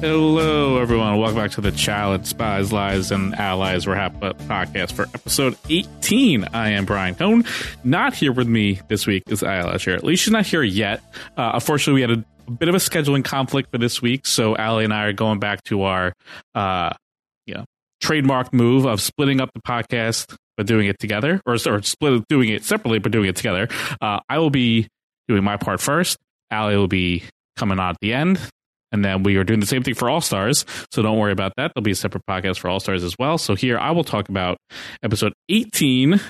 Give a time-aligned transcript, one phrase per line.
[0.00, 1.16] Hello, everyone.
[1.18, 6.44] Welcome back to the Challenge Spies, Lies, and Allies Wrap podcast for episode 18.
[6.52, 7.46] I am Brian Cohen.
[7.82, 9.92] Not here with me this week is Ali Lasher.
[9.94, 11.00] At least she's not here yet.
[11.38, 14.54] Uh, unfortunately, we had a, a bit of a scheduling conflict for this week, so
[14.54, 16.12] Ali and I are going back to our,
[16.54, 16.90] uh,
[17.46, 17.64] you know,
[18.02, 22.50] trademark move of splitting up the podcast but doing it together, or, or split doing
[22.50, 23.68] it separately but doing it together.
[24.02, 24.88] Uh, I will be
[25.26, 26.18] doing my part first.
[26.50, 27.24] Ali will be
[27.56, 28.38] coming on at the end.
[28.92, 30.64] And then we are doing the same thing for All Stars.
[30.90, 31.72] So don't worry about that.
[31.74, 33.38] There'll be a separate podcast for All Stars as well.
[33.38, 34.58] So here I will talk about
[35.02, 36.20] episode 18,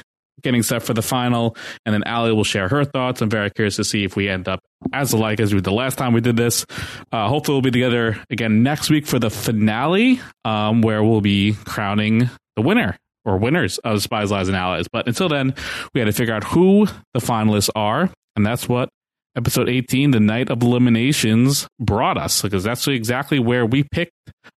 [0.42, 1.56] getting set for the final.
[1.84, 3.20] And then Ali will share her thoughts.
[3.20, 4.60] I'm very curious to see if we end up
[4.92, 6.64] as alike as we did the last time we did this.
[7.12, 11.54] Uh, hopefully we'll be together again next week for the finale, um, where we'll be
[11.64, 14.86] crowning the winner or winners of Spies, Lies, and Allies.
[14.90, 15.54] But until then,
[15.92, 18.10] we had to figure out who the finalists are.
[18.36, 18.88] And that's what
[19.36, 24.12] episode 18, the night of eliminations, brought us because that's exactly where we picked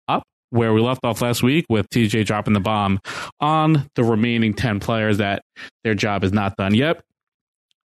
[0.08, 3.00] up where we left off last week with TJ dropping the bomb
[3.40, 5.44] on the remaining 10 players that
[5.84, 7.02] their job is not done yet.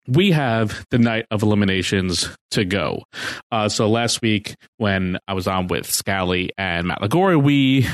[0.08, 3.04] We have the night of eliminations to go.
[3.52, 7.88] Uh, so last week, when I was on with Scally and Matt Lagore, we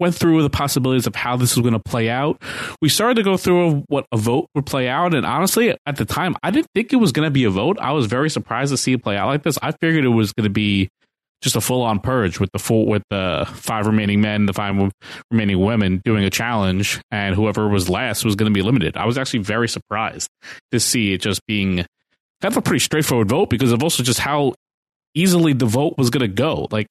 [0.00, 2.40] went through the possibilities of how this was going to play out.
[2.80, 6.04] We started to go through what a vote would play out, and honestly, at the
[6.04, 7.78] time, I didn't think it was going to be a vote.
[7.80, 9.58] I was very surprised to see it play out like this.
[9.62, 10.88] I figured it was going to be
[11.40, 14.92] just a full on purge with the full with the five remaining men, the five
[15.30, 18.96] remaining women doing a challenge, and whoever was last was going to be limited.
[18.96, 20.28] I was actually very surprised
[20.72, 21.86] to see it just being
[22.40, 24.54] kind of a pretty straightforward vote because of also just how
[25.14, 26.68] easily the vote was going to go.
[26.70, 26.86] Like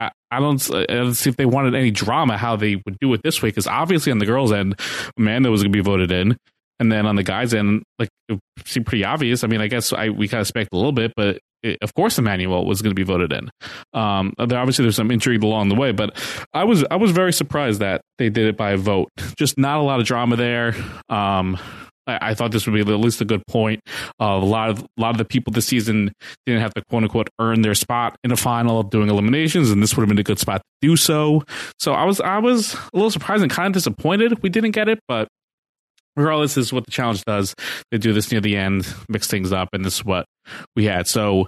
[0.00, 3.12] I, I don't, I don't see if they wanted any drama how they would do
[3.14, 4.80] it this way because obviously on the girls' end,
[5.16, 6.36] Amanda was going to be voted in,
[6.78, 9.44] and then on the guys' end, like it seemed pretty obvious.
[9.44, 11.94] I mean, I guess I we kind of expect a little bit, but it, of
[11.94, 13.50] course Emmanuel was going to be voted in.
[13.92, 16.18] Um, there, obviously there's some intrigue along the way, but
[16.54, 19.10] I was I was very surprised that they did it by a vote.
[19.36, 20.74] Just not a lot of drama there.
[21.08, 21.58] Um,
[22.20, 23.80] I, thought this would be at least a good point.
[24.20, 26.12] Uh, a lot of a lot of the people this season
[26.46, 29.82] didn't have to quote unquote earn their spot in a final of doing eliminations, and
[29.82, 31.42] this would have been a good spot to do so.
[31.78, 34.88] So I was I was a little surprised and kind of disappointed we didn't get
[34.88, 35.28] it, but
[36.16, 37.54] regardless, this is what the challenge does.
[37.90, 40.26] They do this near the end, mix things up, and this is what
[40.76, 41.06] we had.
[41.06, 41.46] So,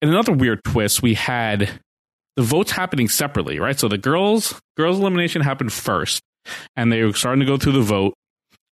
[0.00, 1.80] in another weird twist, we had
[2.36, 3.78] the votes happening separately, right?
[3.78, 6.22] So the girls girls elimination happened first,
[6.76, 8.14] and they were starting to go through the vote.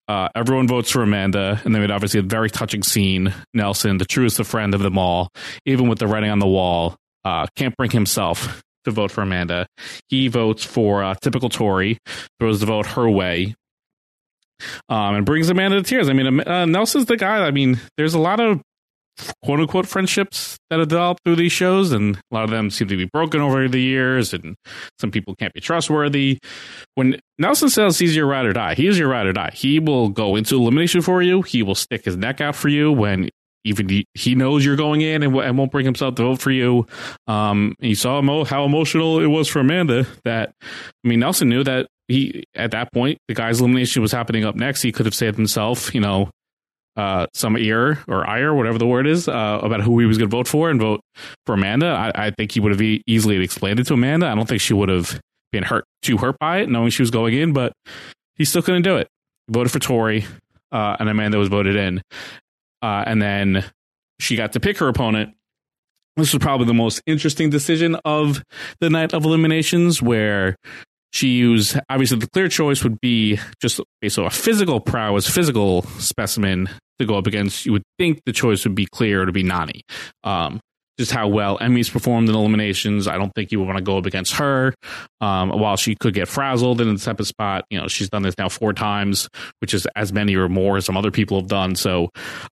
[0.07, 3.33] Uh, everyone votes for Amanda, and then we had obviously a very touching scene.
[3.53, 5.29] Nelson, the truest of friend of them all,
[5.65, 6.95] even with the writing on the wall,
[7.25, 9.67] uh, can't bring himself to vote for Amanda.
[10.07, 11.97] He votes for uh, typical Tori,
[12.39, 13.55] throws the vote her way,
[14.87, 16.09] um, and brings Amanda to tears.
[16.09, 17.45] I mean, uh, Nelson's the guy.
[17.45, 18.61] I mean, there's a lot of
[19.43, 22.87] quote unquote friendships that have developed through these shows, and a lot of them seem
[22.87, 24.55] to be broken over the years, and
[24.99, 26.39] some people can't be trustworthy.
[26.95, 29.51] When Nelson says he's your ride or die, he is your ride or die.
[29.53, 31.41] He will go into elimination for you.
[31.41, 33.29] He will stick his neck out for you when
[33.67, 36.87] even he, knows you're going in and, won't bring himself to vote for you.
[37.27, 40.07] Um, saw how emotional it was for Amanda.
[40.23, 44.45] That I mean, Nelson knew that he at that point the guy's elimination was happening
[44.45, 44.81] up next.
[44.81, 46.29] He could have saved himself, you know,
[46.97, 50.29] uh, some ear or ire, whatever the word is, uh, about who he was going
[50.29, 50.99] to vote for and vote
[51.45, 51.87] for Amanda.
[51.87, 54.27] I, I think he would have e- easily explained it to Amanda.
[54.27, 55.19] I don't think she would have
[55.51, 57.71] been hurt too hurt by it, knowing she was going in, but
[58.35, 59.07] he still couldn't do it.
[59.47, 60.25] He voted for Tori,
[60.71, 62.01] uh, and Amanda was voted in.
[62.81, 63.63] Uh, and then
[64.19, 65.35] she got to pick her opponent.
[66.15, 68.43] This was probably the most interesting decision of
[68.79, 70.55] the night of eliminations, where
[71.11, 76.69] she used obviously the clear choice would be just on a physical prowess, physical specimen
[76.99, 77.65] to go up against.
[77.65, 79.81] You would think the choice would be clear to be Nani.
[80.23, 80.59] Um,
[80.97, 83.07] just how well Emmy's performed in eliminations.
[83.07, 84.73] I don't think you would want to go up against her.
[85.21, 88.37] Um, while she could get frazzled in the of spot, you know, she's done this
[88.37, 89.29] now four times,
[89.61, 91.75] which is as many or more as some other people have done.
[91.75, 92.09] So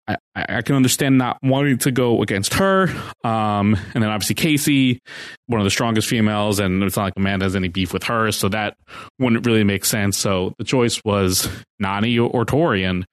[0.07, 2.89] I, I can understand not wanting to go against her.
[3.24, 5.00] Um, and then obviously Casey,
[5.48, 8.31] one of the strongest females, and it's not like Amanda has any beef with her,
[8.31, 8.77] so that
[9.19, 10.18] wouldn't really make sense.
[10.18, 11.50] So the choice was
[11.80, 13.06] Nani or, or Tori, and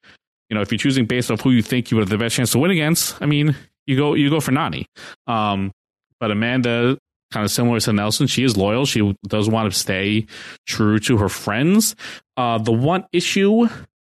[0.49, 2.37] you know, if you're choosing based off who you think you would have the best
[2.37, 3.56] chance to win against, I mean,
[3.87, 4.87] you go you go for Nani.
[5.26, 5.73] Um,
[6.20, 6.99] but Amanda,
[7.32, 8.87] kind of similar to Nelson, she is loyal.
[8.87, 10.26] She does want to stay
[10.67, 11.96] true to her friends.
[12.37, 13.67] Uh, the one issue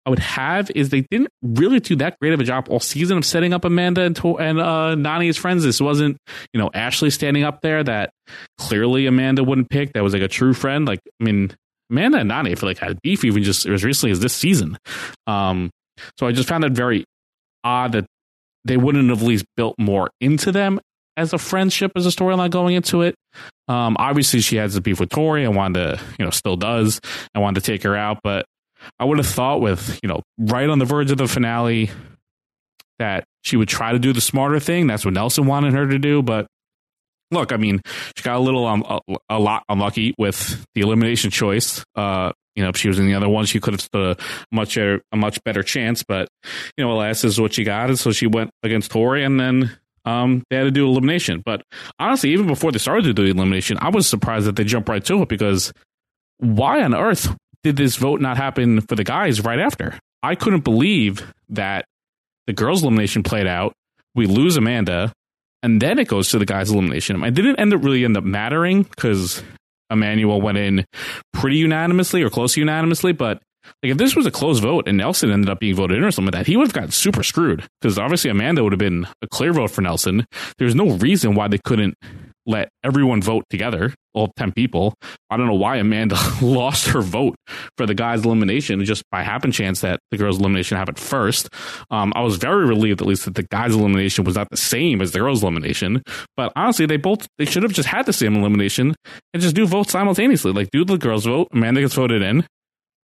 [0.07, 3.19] I would have is they didn't really do that great of a job all season
[3.19, 5.65] of setting up Amanda and, to- and uh, Nani as friends.
[5.65, 6.17] This wasn't,
[6.55, 8.11] you know, Ashley standing up there that
[8.57, 9.93] clearly Amanda wouldn't pick.
[9.93, 10.87] That was like a true friend.
[10.89, 11.55] Like, I mean,
[11.91, 14.79] Amanda and Nani, I feel like had beef even just as recently as this season.
[15.27, 15.69] Um,
[16.19, 17.05] so I just found it very
[17.63, 18.07] odd that
[18.69, 20.81] they wouldn't have at least built more into them
[21.17, 23.17] as a friendship as a storyline going into it.
[23.67, 27.01] Um, obviously, she has a beef with Tori and wanted to, you know, still does
[27.35, 28.21] and wanted to take her out.
[28.23, 28.47] But
[28.99, 31.91] I would have thought with, you know, right on the verge of the finale
[33.01, 34.87] that she would try to do the smarter thing.
[34.87, 36.23] That's what Nelson wanted her to do.
[36.23, 36.47] But
[37.31, 37.81] look, I mean,
[38.17, 41.85] she got a little, um, a, a lot unlucky with the elimination choice.
[41.97, 44.25] Uh, you know, if she was in the other one, she could have stood a
[44.51, 46.03] much a, a much better chance.
[46.03, 46.29] But
[46.77, 49.79] you know, alas, is what she got, and so she went against Tori, and then
[50.05, 51.41] um, they had to do elimination.
[51.45, 51.63] But
[52.01, 54.89] honestly, even before they started to do the elimination, I was surprised that they jumped
[54.89, 55.73] right to it because
[56.39, 57.33] why on earth
[57.63, 59.97] did this vote not happen for the guys right after?
[60.25, 61.85] I couldn't believe that
[62.49, 63.73] the girls' elimination played out.
[64.17, 65.13] We lose Amanda,
[65.63, 67.23] and then it goes to the guys' elimination.
[67.23, 69.45] It didn't end up really end up mattering because
[69.91, 70.85] Emmanuel went in
[71.33, 73.13] pretty unanimously or close unanimously.
[73.13, 73.43] But
[73.83, 76.11] like if this was a close vote and Nelson ended up being voted in or
[76.11, 79.07] something like that, he would have gotten super screwed because obviously Amanda would have been
[79.23, 80.27] a clear vote for Nelson.
[80.59, 81.95] There's no reason why they couldn't
[82.47, 84.95] let everyone vote together, all 10 people.
[85.31, 87.37] I don't know why Amanda lost her vote
[87.77, 91.49] for the guys' elimination just by happen chance that the girls' elimination happened first.
[91.91, 95.01] Um, I was very relieved, at least, that the guys' elimination was not the same
[95.01, 96.03] as the girls' elimination.
[96.37, 98.95] But honestly, they both they should have just had the same elimination
[99.33, 100.53] and just do votes simultaneously.
[100.53, 102.45] Like, do the girls' vote, Amanda gets voted in,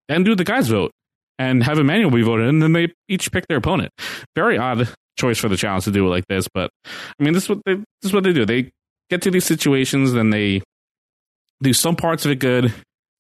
[0.09, 0.93] and do the guys' vote.
[1.39, 3.91] And have Emmanuel be voted in, and then they each pick their opponent.
[4.37, 4.89] Very odd
[5.19, 7.59] choice for the challenge to do it like this, but I mean, this is what
[7.65, 8.45] they this is what they do.
[8.45, 8.71] They
[9.11, 10.63] get to these situations, then they
[11.63, 12.73] do some parts of it good,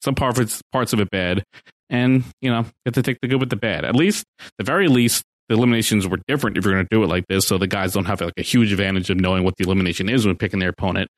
[0.02, 1.44] some parts parts of it bad,
[1.88, 3.84] and you know get to take the good with the bad.
[3.84, 4.24] At least,
[4.58, 7.46] the very least, the eliminations were different if you're going to do it like this,
[7.46, 10.26] so the guys don't have like a huge advantage of knowing what the elimination is
[10.26, 11.08] when picking their opponent.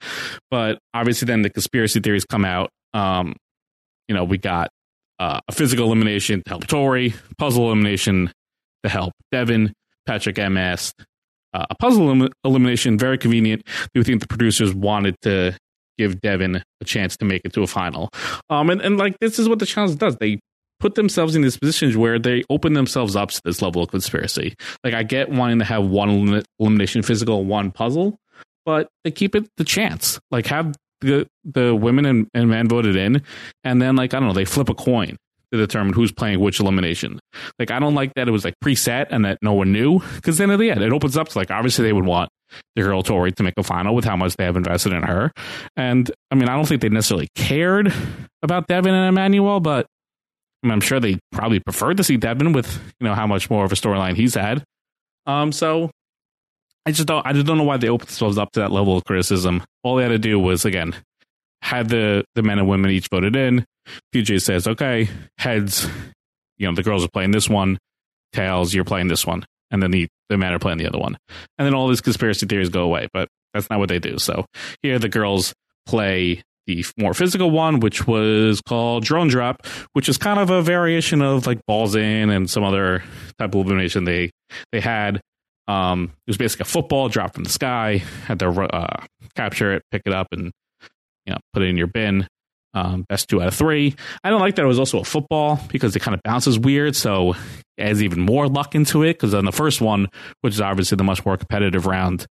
[0.50, 2.70] But obviously, then the conspiracy theories come out.
[2.92, 3.34] Um,
[4.08, 4.68] you know, we got
[5.18, 8.30] uh, a physical elimination to help Tori, puzzle elimination
[8.82, 9.72] to help Devin,
[10.06, 10.92] Patrick MS,
[11.54, 13.62] uh, a puzzle elim- elimination, very convenient.
[13.64, 15.56] Do you think the producers wanted to
[15.98, 18.10] give Devin a chance to make it to a final?
[18.50, 20.16] Um, and, and like this is what the challenge does.
[20.16, 20.40] They
[20.80, 24.54] put themselves in these positions where they open themselves up to this level of conspiracy.
[24.82, 28.18] Like I get wanting to have one elim- elimination physical, one puzzle,
[28.64, 30.20] but they keep it the chance.
[30.30, 33.22] Like have the the women and, and men voted in,
[33.62, 35.16] and then like I don't know, they flip a coin
[35.52, 37.20] to determine who's playing which elimination.
[37.58, 40.38] Like I don't like that it was like preset and that no one knew because
[40.38, 42.30] then at the end it opens up to like obviously they would want
[42.76, 45.32] the girl Tori to make a final with how much they have invested in her.
[45.76, 47.92] And I mean I don't think they necessarily cared
[48.42, 49.86] about Devin and Emmanuel, but
[50.62, 53.50] I mean, I'm sure they probably preferred to see Devin with you know how much
[53.50, 54.64] more of a storyline he's had.
[55.26, 55.90] Um, so
[56.86, 58.96] I just don't I just don't know why they opened themselves up to that level
[58.96, 59.62] of criticism.
[59.82, 60.94] All they had to do was again
[61.60, 63.64] had the the men and women each voted in.
[64.14, 65.08] TJ says, okay,
[65.38, 65.88] heads,
[66.56, 67.78] you know, the girls are playing this one,
[68.32, 71.18] tails, you're playing this one, and then the the are playing the other one,
[71.58, 73.08] and then all these conspiracy theories go away.
[73.12, 74.18] But that's not what they do.
[74.18, 74.46] So
[74.82, 75.52] here the girls
[75.84, 80.62] play the more physical one, which was called drone drop, which is kind of a
[80.62, 83.02] variation of like balls in and some other
[83.38, 84.30] type of elimination they
[84.72, 85.20] they had.
[85.66, 87.98] Um, it was basically a football dropped from the sky.
[88.26, 89.04] Had to uh,
[89.34, 90.52] capture it, pick it up, and
[91.26, 92.28] you know put it in your bin.
[92.76, 93.94] Um, best two out of three.
[94.24, 96.96] I don't like that it was also a football because it kind of bounces weird,
[96.96, 97.34] so
[97.78, 99.14] adds even more luck into it.
[99.14, 100.08] Because on the first one,
[100.40, 102.26] which is obviously the much more competitive round,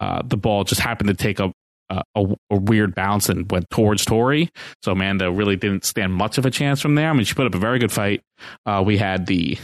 [0.00, 1.52] uh, the ball just happened to take up
[1.90, 4.48] uh, a, a weird bounce and went towards Tori.
[4.82, 7.10] So Amanda really didn't stand much of a chance from there.
[7.10, 8.22] I mean, she put up a very good fight.
[8.64, 9.58] Uh, we had the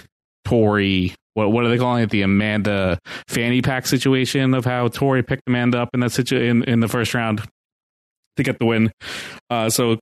[0.45, 1.15] Tori.
[1.35, 2.11] What, what are they calling it?
[2.11, 6.65] The Amanda fanny pack situation of how Tori picked Amanda up in that situ- in,
[6.65, 7.43] in the first round
[8.37, 8.93] to get the win.
[9.49, 9.99] Uh, so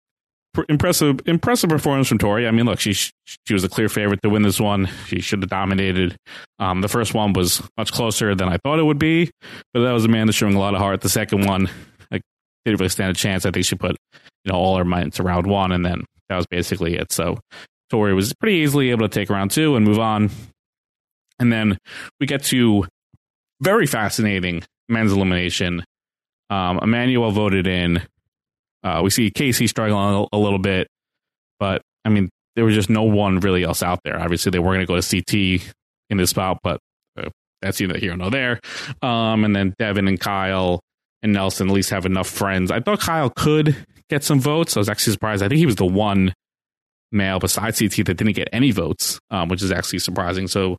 [0.68, 2.46] impressive, impressive performance from Tori.
[2.46, 3.12] I mean, look, she she
[3.52, 4.88] was a clear favorite to win this one.
[5.06, 6.16] She should have dominated.
[6.58, 9.30] Um, the first one was much closer than I thought it would be,
[9.72, 11.00] but that was Amanda showing a lot of heart.
[11.00, 11.68] The second one,
[12.10, 12.22] like,
[12.64, 13.46] didn't really stand a chance.
[13.46, 13.96] I think she put
[14.44, 17.12] you know all her might into round one, and then that was basically it.
[17.12, 17.38] So
[17.90, 20.30] Tori was pretty easily able to take round two and move on.
[21.40, 21.78] And then
[22.20, 22.84] we get to
[23.60, 25.84] very fascinating men's elimination.
[26.50, 28.02] Um, Emmanuel voted in.
[28.88, 30.88] Uh, we see Casey struggling a, little bit,
[31.58, 34.18] but I mean, there was just no one really else out there.
[34.18, 35.74] Obviously, they were going to go to CT
[36.10, 36.80] in this spot, but
[37.18, 37.28] uh,
[37.60, 38.60] that's either here or no there.
[39.02, 40.80] Um, and then Devin and Kyle
[41.22, 42.70] and Nelson at least have enough friends.
[42.70, 43.76] I thought Kyle could
[44.08, 44.76] get some votes.
[44.76, 45.42] I was actually surprised.
[45.42, 46.32] I think he was the one
[47.12, 50.48] male besides CT that didn't get any votes, um, which is actually surprising.
[50.48, 50.78] So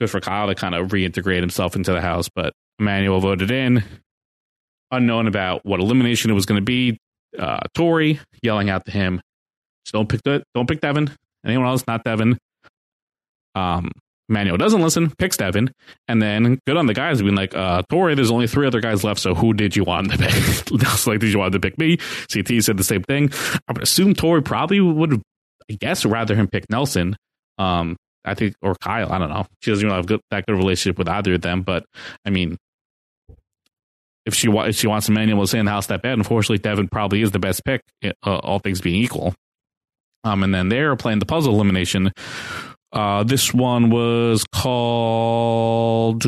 [0.00, 2.28] good for Kyle to kind of reintegrate himself into the house.
[2.34, 3.84] But Emmanuel voted in,
[4.90, 6.98] unknown about what elimination it was going to be.
[7.38, 9.20] Uh, Tori yelling out to him,
[9.84, 11.10] "Just don't pick the, don't pick Devin.
[11.44, 12.38] Anyone else, not Devin."
[13.54, 13.90] Um,
[14.28, 15.70] Emmanuel doesn't listen, picks Devin,
[16.08, 19.04] and then good on the guys being like, uh, Tori, there's only three other guys
[19.04, 20.32] left, so who did you want to pick?
[20.72, 21.98] Nelson, like, did you want to pick me?
[22.32, 23.30] CT said the same thing.
[23.68, 25.20] I would assume Tori probably would
[25.70, 27.16] I guess, rather him pick Nelson.
[27.58, 29.46] Um, I think, or Kyle, I don't know.
[29.60, 31.84] She doesn't even have good, that good relationship with either of them, but
[32.24, 32.56] I mean,
[34.26, 36.88] if she, if she wants Emmanuel to stay in the house that bad, unfortunately, Devin
[36.88, 39.34] probably is the best pick, uh, all things being equal.
[40.24, 42.10] Um, and then they're playing the puzzle elimination.
[42.92, 46.24] Uh, this one was called.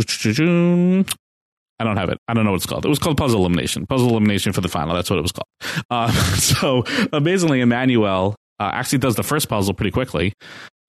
[1.78, 2.18] I don't have it.
[2.26, 2.84] I don't know what it's called.
[2.84, 3.86] It was called Puzzle Elimination.
[3.86, 4.94] Puzzle Elimination for the final.
[4.94, 5.84] That's what it was called.
[5.90, 10.32] Uh, so amazingly, Emmanuel uh, actually does the first puzzle pretty quickly.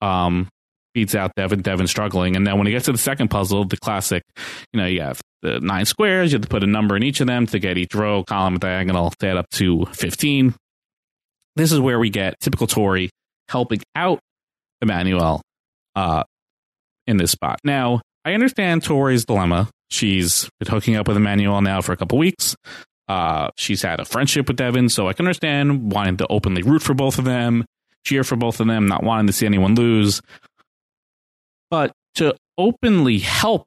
[0.00, 0.48] Um,
[0.98, 1.62] beats out Devin.
[1.62, 4.22] Devin struggling, and then when he gets to the second puzzle, the classic,
[4.72, 6.32] you know, you have the nine squares.
[6.32, 8.58] You have to put a number in each of them to get each row, column,
[8.58, 10.54] diagonal to add up to fifteen.
[11.54, 13.10] This is where we get typical Tori
[13.48, 14.18] helping out
[14.82, 15.40] Emmanuel
[15.94, 16.24] uh,
[17.06, 17.58] in this spot.
[17.64, 19.68] Now, I understand Tori's dilemma.
[19.90, 22.56] She's been hooking up with Emmanuel now for a couple weeks.
[23.08, 26.82] Uh, she's had a friendship with Devin, so I can understand wanting to openly root
[26.82, 27.64] for both of them,
[28.04, 30.20] cheer for both of them, not wanting to see anyone lose.
[31.70, 33.66] But to openly help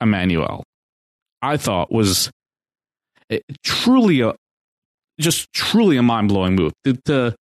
[0.00, 0.64] Emmanuel,
[1.42, 2.30] I thought was
[3.64, 4.34] truly a
[5.20, 6.72] just truly a mind blowing move.
[7.06, 7.34] To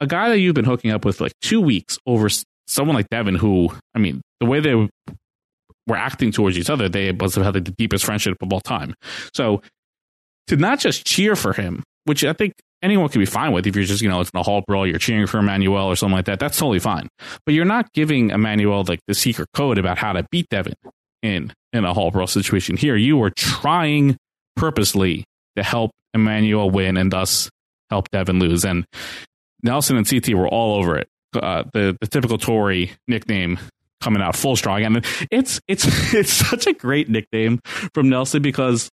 [0.00, 2.28] a guy that you've been hooking up with like two weeks over
[2.66, 7.12] someone like Devin, who I mean, the way they were acting towards each other, they
[7.12, 8.94] must have had the deepest friendship of all time.
[9.34, 9.62] So
[10.46, 13.74] to not just cheer for him, which I think anyone can be fine with if
[13.74, 16.26] you're just, you know, it's a hall brawl, you're cheering for Emmanuel or something like
[16.26, 17.08] that, that's totally fine.
[17.44, 20.74] But you're not giving Emmanuel like the secret code about how to beat Devin
[21.22, 22.76] in in a hall brawl situation.
[22.76, 24.16] Here you were trying
[24.56, 25.24] purposely
[25.56, 27.50] to help Emmanuel win and thus
[27.90, 28.64] help Devin lose.
[28.64, 28.84] And
[29.62, 31.08] Nelson and CT were all over it.
[31.34, 33.58] Uh, the the typical Tori nickname
[34.00, 37.60] coming out full strong, and it's it's it's such a great nickname
[37.92, 38.88] from Nelson because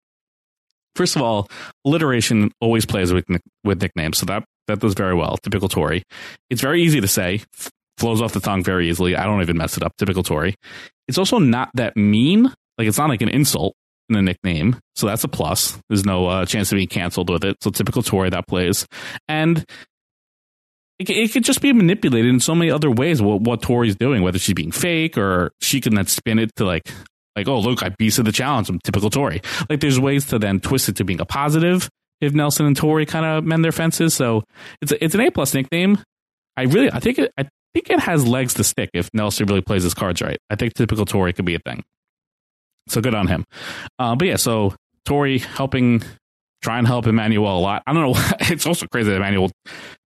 [0.95, 1.49] first of all,
[1.85, 3.25] alliteration always plays with
[3.63, 5.37] with nicknames, so that that does very well.
[5.37, 6.03] Typical Tori.
[6.49, 9.15] It's very easy to say, f- flows off the tongue very easily.
[9.15, 9.95] I don't even mess it up.
[9.97, 10.55] Typical Tori.
[11.07, 12.43] It's also not that mean.
[12.77, 13.75] Like it's not like an insult
[14.09, 15.79] in a nickname, so that's a plus.
[15.89, 17.57] There's no uh, chance of being canceled with it.
[17.61, 18.87] So typical Tori that plays,
[19.27, 19.63] and
[20.99, 23.21] it, it could just be manipulated in so many other ways.
[23.21, 26.65] What what Tori's doing, whether she's being fake or she can then spin it to
[26.65, 26.91] like
[27.35, 28.69] like oh look I beasted the challenge.
[28.69, 29.41] I'm typical Tori.
[29.69, 33.05] Like there's ways to then twist it to being a positive if Nelson and Tori
[33.05, 34.13] kind of mend their fences.
[34.13, 34.43] So
[34.81, 35.97] it's a, it's an A plus nickname.
[36.55, 39.61] I really I think it I think it has legs to stick if Nelson really
[39.61, 40.37] plays his cards right.
[40.49, 41.83] I think typical Tori could be a thing.
[42.87, 43.45] So good on him.
[43.99, 46.03] Uh, but yeah, so Tori helping
[46.61, 47.83] try and help Emmanuel a lot.
[47.87, 48.21] I don't know.
[48.51, 49.51] It's also crazy that Emmanuel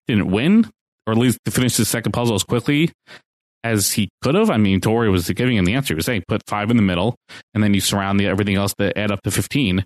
[0.06, 0.70] didn't win,
[1.06, 2.92] or at least finish the second puzzle as quickly
[3.64, 4.50] as he could have.
[4.50, 5.94] I mean, Tori was giving him the answer.
[5.94, 7.16] He was saying put five in the middle,
[7.54, 9.84] and then you surround the everything else to add up to fifteen.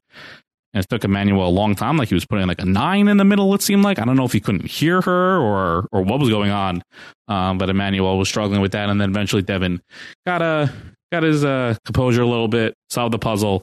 [0.74, 1.96] And it took Emmanuel a long time.
[1.96, 3.54] Like he was putting like a nine in the middle.
[3.54, 6.28] It seemed like I don't know if he couldn't hear her or or what was
[6.28, 6.82] going on.
[7.28, 9.80] Um, but Emmanuel was struggling with that, and then eventually Devin
[10.26, 10.70] got a
[11.10, 13.62] got his uh, composure a little bit, solved the puzzle,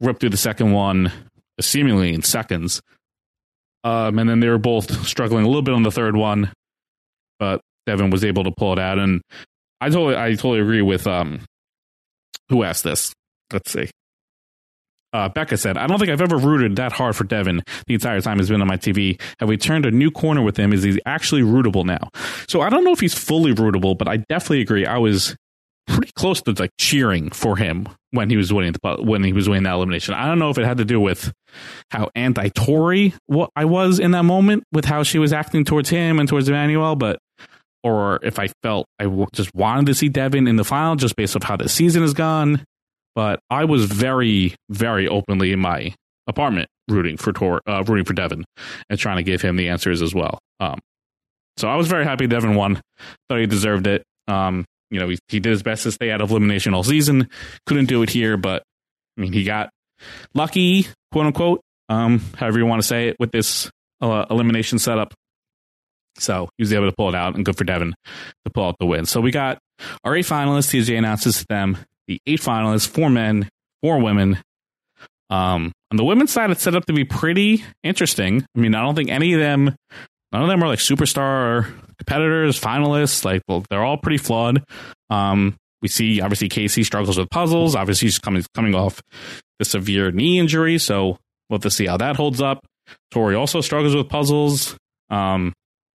[0.00, 1.12] ripped through the second one,
[1.60, 2.80] seemingly in seconds.
[3.84, 6.52] Um, and then they were both struggling a little bit on the third one,
[7.38, 8.98] but Devin was able to pull it out.
[8.98, 9.22] And
[9.80, 11.40] I totally, I totally agree with um,
[12.48, 13.12] who asked this.
[13.52, 13.90] Let's see.
[15.12, 18.20] uh, Becca said, I don't think I've ever rooted that hard for Devin the entire
[18.20, 19.20] time he's been on my TV.
[19.40, 20.72] Have we turned a new corner with him?
[20.72, 22.10] Is he actually rootable now?
[22.48, 24.86] So I don't know if he's fully rootable, but I definitely agree.
[24.86, 25.36] I was
[25.88, 29.48] pretty close to like cheering for him when he was winning the when he was
[29.48, 30.14] winning that elimination.
[30.14, 31.32] I don't know if it had to do with
[31.90, 33.14] how anti Tori
[33.56, 36.94] I was in that moment with how she was acting towards him and towards Emmanuel,
[36.94, 37.18] but
[37.82, 41.16] or if I felt I w- just wanted to see Devin in the final just
[41.16, 42.64] based off how the season has gone.
[43.14, 45.94] But I was very, very openly in my
[46.26, 48.44] apartment rooting for Tor, uh, rooting for Devin
[48.88, 50.38] and trying to give him the answers as well.
[50.60, 50.78] Um,
[51.56, 52.80] so I was very happy Devin won.
[53.28, 54.04] Thought he deserved it.
[54.28, 57.28] Um, you know, he, he did his best to stay out of elimination all season.
[57.66, 58.62] Couldn't do it here, but
[59.16, 59.70] I mean, he got
[60.34, 63.70] lucky, quote unquote, um, however you want to say it, with this
[64.00, 65.14] uh, elimination setup.
[66.20, 67.94] So he was able to pull it out, and good for Devin
[68.44, 69.06] to pull out the win.
[69.06, 69.58] So we got
[70.04, 70.70] our eight finalists.
[70.70, 73.48] TJ announces them the eight finalists, four men,
[73.82, 74.38] four women.
[75.30, 78.44] Um, on the women's side, it's set up to be pretty interesting.
[78.54, 79.74] I mean, I don't think any of them,
[80.32, 83.24] none of them are like superstar competitors, finalists.
[83.24, 84.62] Like, well, they're all pretty flawed.
[85.08, 87.74] Um, we see obviously Casey struggles with puzzles.
[87.74, 89.00] Obviously, she's coming coming off
[89.58, 92.64] the severe knee injury, so we'll have to see how that holds up.
[93.10, 94.76] Tori also struggles with puzzles.
[95.10, 95.52] Um,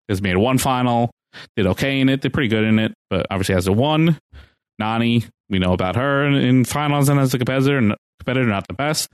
[0.10, 1.12] has made one final,
[1.56, 4.18] did okay in it, did pretty good in it, but obviously has a one.
[4.80, 8.74] Nani, we know about her in, in finals and as a competitor, competitor not the
[8.74, 9.10] best.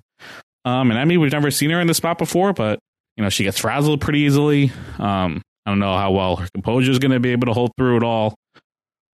[0.65, 2.79] Um, and Emmy, we've never seen her in this spot before, but
[3.17, 4.71] you know she gets frazzled pretty easily.
[4.99, 7.71] Um, I don't know how well her composure is going to be able to hold
[7.77, 8.35] through it all,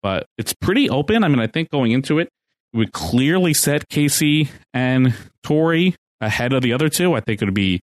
[0.03, 1.25] but it's pretty open.
[1.25, 2.29] I mean, I think going into it,
[2.73, 7.15] we would clearly set Casey and Tori ahead of the other two.
[7.15, 7.81] I think it would be.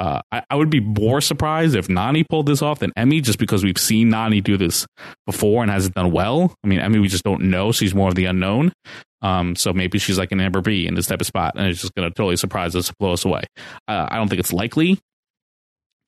[0.00, 3.38] Uh, I, I would be more surprised if Nani pulled this off than Emmy, just
[3.38, 4.86] because we've seen Nani do this
[5.26, 6.54] before and hasn't done well.
[6.64, 7.70] I mean, Emmy, we just don't know.
[7.70, 8.72] She's more of the unknown.
[9.20, 11.82] Um, so maybe she's like an Amber B in this type of spot, and it's
[11.82, 13.42] just going to totally surprise us, blow us away.
[13.86, 14.98] Uh, I don't think it's likely,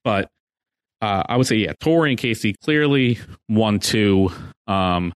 [0.04, 0.28] but
[1.02, 3.18] uh, I would say yeah, Tori and Casey clearly
[3.48, 4.30] one two.
[4.66, 5.12] Um,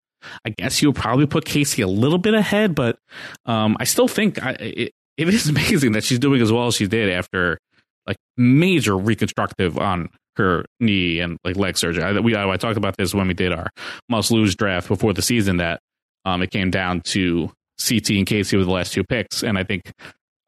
[0.45, 2.99] I guess you would probably put Casey a little bit ahead, but
[3.47, 6.75] um, I still think I, it, it is amazing that she's doing as well as
[6.75, 7.59] she did after
[8.07, 12.03] like major reconstructive on her knee and like leg surgery.
[12.03, 13.71] I, we I, I talked about this when we did our
[14.09, 15.81] must lose draft before the season that
[16.25, 19.65] um, it came down to CT and Casey with the last two picks, and I
[19.65, 19.93] think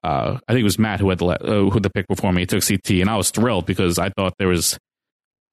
[0.03, 2.42] uh, I think it was Matt who had the uh, who the pick before me.
[2.42, 4.79] He took CT, and I was thrilled because I thought there was.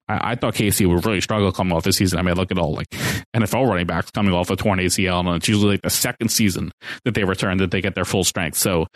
[0.06, 2.18] I, I thought Casey would really struggle coming off this season.
[2.18, 2.88] I mean, look at all like
[3.36, 6.70] NFL running backs coming off a torn ACL, and it's usually like the second season
[7.04, 8.56] that they return that they get their full strength.
[8.56, 8.86] So,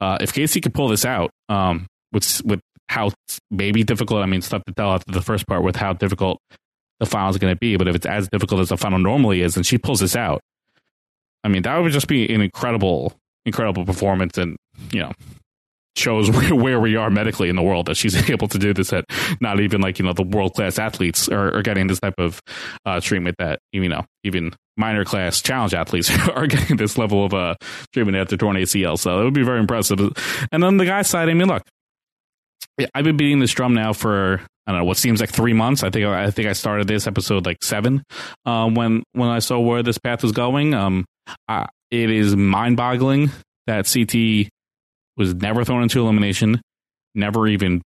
[0.00, 3.10] uh, if Casey could pull this out, um, with with how
[3.50, 6.40] maybe difficult, I mean, tough to tell after the first part with how difficult
[7.00, 7.76] the final is going to be.
[7.76, 10.40] But if it's as difficult as the final normally is, and she pulls this out,
[11.44, 13.12] I mean, that would just be an incredible,
[13.44, 14.56] incredible performance, and
[14.90, 15.12] you know,
[15.96, 18.92] shows where, where we are medically in the world that she's able to do this.
[18.92, 19.04] At
[19.40, 22.40] not even like you know the world class athletes are, are getting this type of
[22.86, 27.34] uh, treatment that you know even minor class challenge athletes are getting this level of
[27.34, 27.54] uh,
[27.92, 28.98] treatment after torn ACL.
[28.98, 30.00] So it would be very impressive.
[30.52, 31.64] And then the guy side, I mean, look,
[32.94, 35.82] I've been beating this drum now for I don't know what seems like three months.
[35.82, 38.02] I think I think I started this episode like seven
[38.44, 40.74] um, when when I saw where this path was going.
[40.74, 41.04] Um,
[41.48, 43.30] I, it is mind boggling
[43.66, 44.50] that CT
[45.16, 46.60] was never thrown into elimination,
[47.14, 47.82] never even.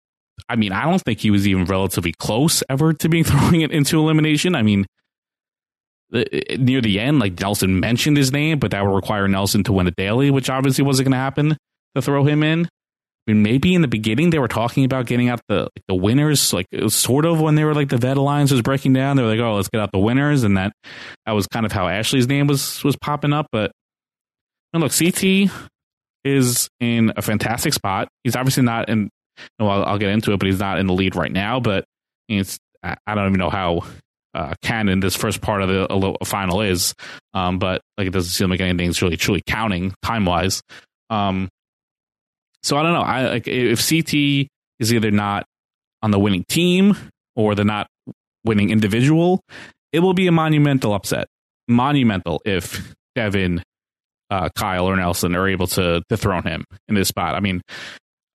[0.49, 3.71] I mean, I don't think he was even relatively close ever to being throwing it
[3.71, 4.55] into elimination.
[4.55, 4.87] I mean,
[6.11, 9.87] near the end, like Nelson mentioned his name, but that would require Nelson to win
[9.87, 11.57] a daily, which obviously wasn't going to happen
[11.95, 12.69] to throw him in.
[13.27, 15.95] I mean, maybe in the beginning they were talking about getting out the like, the
[15.95, 18.95] winners, like it was sort of when they were like the vet alliance was breaking
[18.95, 19.17] down.
[19.17, 20.73] They were like, "Oh, let's get out the winners," and that
[21.27, 23.47] that was kind of how Ashley's name was was popping up.
[23.53, 23.71] But
[24.73, 25.51] and look, CT
[26.25, 28.09] is in a fantastic spot.
[28.25, 29.09] He's obviously not in.
[29.59, 31.61] Well, I'll, I'll get into it, but he's not in the lead right now.
[31.61, 31.85] But
[32.29, 33.83] it's I I don't even know how
[34.35, 36.95] uh, canon this first part of the final is.
[37.35, 40.63] Um, but like it doesn't seem like anything's really truly counting time wise.
[41.11, 41.49] Um,
[42.63, 43.03] so I don't know.
[43.03, 44.49] I like if CT
[44.79, 45.45] is either not
[46.03, 46.97] on the winning team
[47.37, 47.87] or they're not
[48.45, 49.41] winning individual,
[49.93, 51.27] it will be a monumental upset.
[51.69, 53.63] Monumental if Devin,
[54.31, 57.35] uh, Kyle, or Nelson are able to dethrone him in this spot.
[57.35, 57.63] I mean,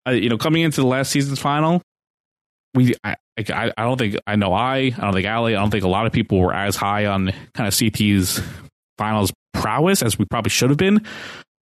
[0.06, 1.82] uh, you know, coming into the last season's final,
[2.74, 5.70] we I, I I don't think I know I I don't think Ali I don't
[5.70, 8.40] think a lot of people were as high on kind of CT's
[8.98, 11.04] finals prowess as we probably should have been.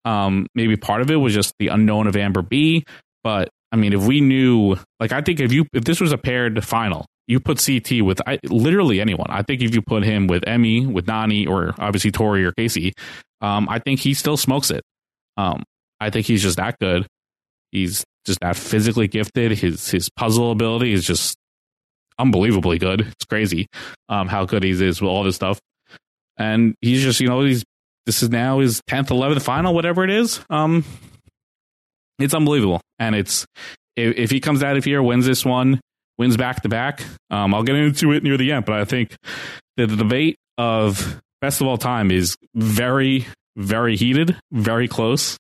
[0.05, 2.85] Um, maybe part of it was just the unknown of Amber B,
[3.23, 6.19] but I mean, if we knew, like, I think if you if this was a
[6.19, 9.29] paired final, you put CT with I, literally anyone.
[9.29, 12.93] I think if you put him with Emmy, with Nani, or obviously Tori or Casey,
[13.41, 14.83] um, I think he still smokes it.
[15.37, 15.63] Um,
[16.01, 17.07] I think he's just that good.
[17.71, 19.53] He's just not physically gifted.
[19.53, 21.37] His his puzzle ability is just
[22.19, 23.03] unbelievably good.
[23.03, 23.67] It's crazy
[24.09, 25.61] um, how good he is with all this stuff.
[26.37, 27.65] And he's just, you know, he's
[28.11, 30.41] this is now his tenth, eleventh final, whatever it is.
[30.51, 30.85] Um,
[32.19, 33.47] it's unbelievable, and it's
[33.95, 35.81] if, if he comes out of here, wins this one,
[36.19, 37.05] wins back to back.
[37.31, 39.15] Um, I'll get into it near the end, but I think
[39.77, 45.37] that the debate of best of all time is very, very heated, very close.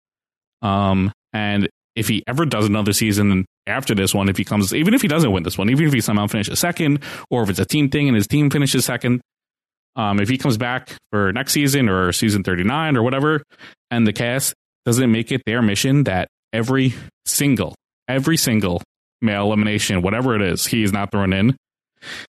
[0.62, 4.94] Um, and if he ever does another season after this one, if he comes, even
[4.94, 7.58] if he doesn't win this one, even if he somehow finishes second, or if it's
[7.58, 9.20] a team thing and his team finishes second,
[10.00, 13.42] um, if he comes back for next season or season 39 or whatever,
[13.90, 14.54] and the cast
[14.86, 16.94] doesn't make it their mission that every
[17.26, 17.74] single,
[18.08, 18.82] every single
[19.20, 21.54] male elimination, whatever it is, he is not thrown in,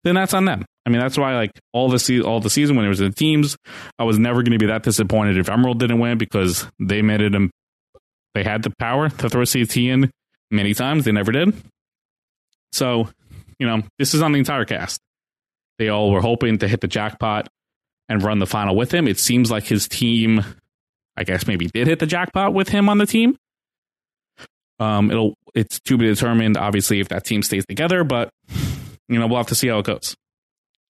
[0.03, 0.65] then that's on them.
[0.85, 3.09] I mean, that's why like all the se- all the season when it was in
[3.09, 3.55] the teams,
[3.99, 7.21] I was never going to be that disappointed if Emerald didn't win because they made
[7.21, 7.33] it.
[7.35, 7.51] im-
[8.33, 10.11] They had the power to throw CT in
[10.49, 11.05] many times.
[11.05, 11.53] They never did.
[12.73, 13.07] So,
[13.59, 14.99] you know, this is on the entire cast.
[15.77, 17.47] They all were hoping to hit the jackpot
[18.09, 19.07] and run the final with him.
[19.07, 20.43] It seems like his team,
[21.15, 23.37] I guess, maybe did hit the jackpot with him on the team.
[24.79, 28.03] Um, it'll it's to be determined, obviously, if that team stays together.
[28.03, 28.29] But
[29.07, 30.15] you know, we'll have to see how it goes.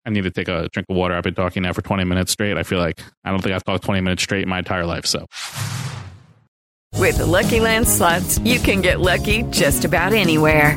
[0.06, 1.14] I need to take a drink of water.
[1.14, 2.56] I've been talking now for 20 minutes straight.
[2.56, 5.04] I feel like I don't think I've talked 20 minutes straight in my entire life.
[5.06, 5.26] So
[6.96, 10.76] With the Lucky Land slots, you can get lucky just about anywhere.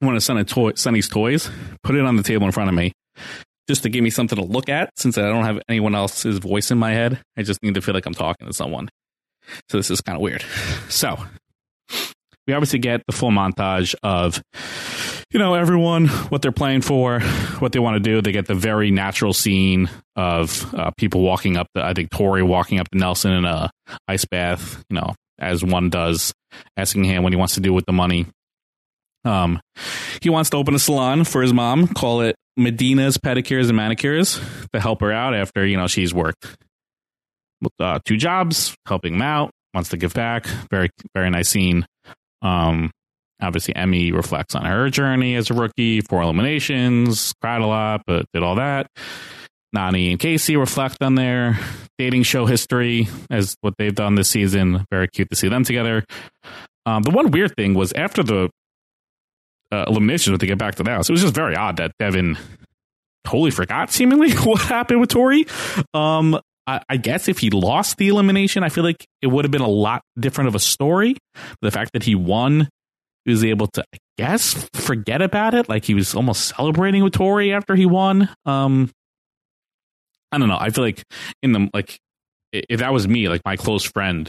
[0.00, 1.50] one of Sonny toy, Sonny's toys,
[1.82, 2.92] put it on the table in front of me,
[3.68, 4.90] just to give me something to look at.
[4.96, 7.94] Since I don't have anyone else's voice in my head, I just need to feel
[7.94, 8.88] like I'm talking to someone.
[9.70, 10.44] So this is kind of weird.
[10.88, 11.18] So
[12.46, 14.42] we obviously get the full montage of
[15.30, 17.20] you know everyone what they're playing for,
[17.58, 18.20] what they want to do.
[18.22, 21.84] They get the very natural scene of uh, people walking up the.
[21.84, 23.70] I think Tori walking up to Nelson in a
[24.06, 24.84] ice bath.
[24.88, 26.32] You know, as one does,
[26.76, 28.26] asking him what he wants to do with the money.
[29.26, 29.60] Um,
[30.22, 34.40] he wants to open a salon for his mom, call it Medina's Pedicures and Manicures,
[34.72, 36.56] to help her out after you know she's worked
[37.80, 40.46] uh, two jobs, helping him out, wants to give back.
[40.70, 41.86] Very very nice scene.
[42.42, 42.90] Um,
[43.40, 48.26] obviously Emmy reflects on her journey as a rookie, four eliminations, cried a lot, but
[48.32, 48.86] did all that.
[49.72, 51.58] Nani and Casey reflect on their
[51.98, 54.86] dating show history as what they've done this season.
[54.90, 56.04] Very cute to see them together.
[56.86, 58.48] Um, the one weird thing was after the
[59.72, 62.38] uh, eliminations, to get back to that, so it was just very odd that Devin
[63.24, 65.46] totally forgot seemingly what happened with Tori.
[65.92, 69.52] Um, I, I guess if he lost the elimination, I feel like it would have
[69.52, 71.16] been a lot different of a story.
[71.62, 72.68] The fact that he won,
[73.24, 75.68] he was able to, I guess, forget about it.
[75.68, 78.28] Like he was almost celebrating with Tori after he won.
[78.44, 78.90] Um,
[80.32, 80.58] I don't know.
[80.58, 81.02] I feel like
[81.42, 81.98] in the like,
[82.52, 84.28] if that was me, like my close friend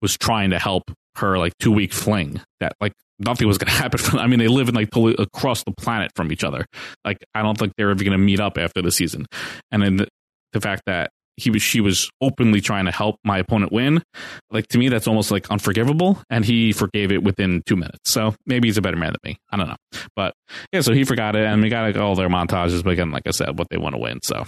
[0.00, 0.84] was trying to help
[1.16, 2.92] her like two week fling, that like
[3.24, 3.98] nothing was going to happen.
[3.98, 6.66] For, I mean, they live in like totally across the planet from each other.
[7.04, 9.26] Like I don't think they're ever going to meet up after the season.
[9.70, 10.08] And then the,
[10.52, 14.02] the fact that he was she was openly trying to help my opponent win
[14.50, 16.20] like to me that's almost like unforgivable.
[16.28, 18.10] And he forgave it within two minutes.
[18.10, 19.38] So maybe he's a better man than me.
[19.50, 19.76] I don't know.
[20.14, 20.34] But
[20.72, 21.46] yeah so he forgot it.
[21.46, 22.84] And we got all their montages.
[22.84, 24.20] But again like i said what they want to win.
[24.22, 24.44] So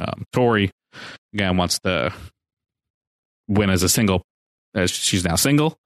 [0.00, 0.70] um, tori
[1.34, 2.12] again wants to
[3.48, 4.22] win as a single
[4.74, 5.76] as she's now single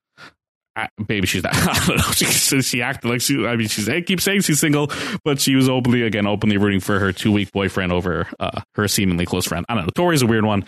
[1.09, 1.55] maybe she's not.
[1.57, 2.13] I don't know.
[2.13, 3.47] She, she acted like she.
[3.47, 4.91] I mean, she's hey, keep saying she's single,
[5.25, 8.89] but she was openly again openly rooting for her two week boyfriend over uh, her
[8.89, 9.65] seemingly close friend.
[9.69, 9.91] I don't know.
[9.95, 10.65] Tori's a weird one.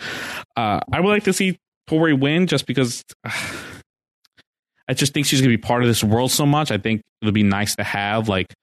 [0.55, 3.03] Uh, I would like to see Tori win just because.
[3.23, 3.31] Uh,
[4.87, 6.69] I just think she's going to be part of this world so much.
[6.69, 8.53] I think it'll be nice to have like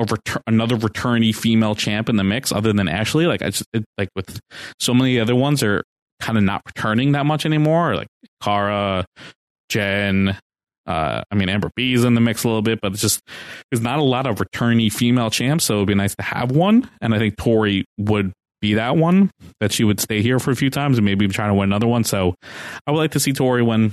[0.00, 3.26] a return, another returnee female champ in the mix, other than Ashley.
[3.26, 4.40] Like I just it, like with
[4.80, 5.84] so many other ones are
[6.20, 7.94] kind of not returning that much anymore.
[7.94, 8.08] Like
[8.42, 9.04] Cara,
[9.68, 10.36] Jen.
[10.86, 13.20] Uh, I mean, Amber B is in the mix a little bit, but it's just
[13.70, 16.88] there's not a lot of returnee female champs, so it'd be nice to have one.
[17.00, 20.56] And I think Tori would be that one that she would stay here for a
[20.56, 22.04] few times and maybe try to win another one.
[22.04, 22.34] So
[22.86, 23.92] I would like to see Tori win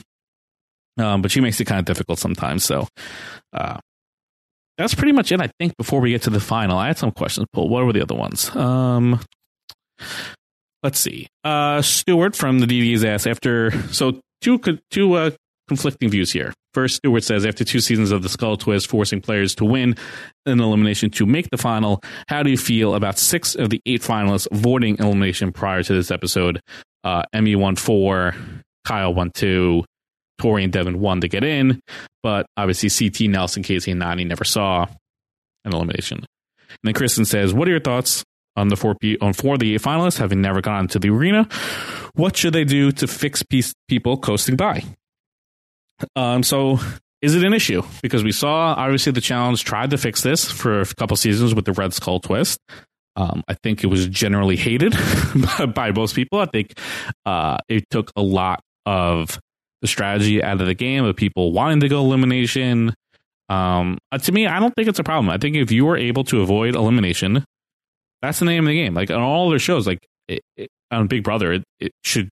[0.97, 2.63] um, but she makes it kind of difficult sometimes.
[2.63, 2.87] So
[3.51, 3.79] uh,
[4.77, 6.77] that's pretty much it, I think, before we get to the final.
[6.77, 7.69] I had some questions, Paul.
[7.69, 8.55] What were the other ones?
[8.55, 9.19] Um,
[10.83, 11.27] let's see.
[11.43, 14.59] Uh, Stewart from the DD's asked after, so two,
[14.91, 15.31] two uh,
[15.67, 16.53] conflicting views here.
[16.73, 19.95] First, Stewart says after two seasons of the Skull Twist forcing players to win
[20.45, 24.01] an elimination to make the final, how do you feel about six of the eight
[24.01, 26.59] finalists avoiding elimination prior to this episode?
[27.03, 28.33] Uh, Emmy won four,
[28.85, 29.83] Kyle won two,
[30.39, 31.79] Tori and Devin won to get in,
[32.23, 34.87] but obviously CT, Nelson, Casey, and Nani never saw
[35.63, 36.17] an elimination.
[36.17, 38.23] And then Kristen says, "What are your thoughts
[38.55, 41.47] on the four on four of the eight finalists having never gone to the arena?
[42.15, 43.43] What should they do to fix
[43.87, 44.83] people coasting by?"
[46.15, 46.79] Um, so
[47.21, 47.83] is it an issue?
[48.01, 51.65] Because we saw obviously the challenge tried to fix this for a couple seasons with
[51.65, 52.59] the Red Skull twist.
[53.15, 54.95] Um, I think it was generally hated
[55.75, 56.39] by most people.
[56.39, 56.77] I think
[57.25, 59.39] uh, it took a lot of
[59.81, 62.93] the strategy out of the game of people wanting to go elimination.
[63.49, 65.29] Um, uh, to me, I don't think it's a problem.
[65.29, 67.45] I think if you are able to avoid elimination,
[68.21, 68.93] that's the name of the game.
[68.93, 72.29] Like on all their shows, like it, it, on Big Brother, it, it should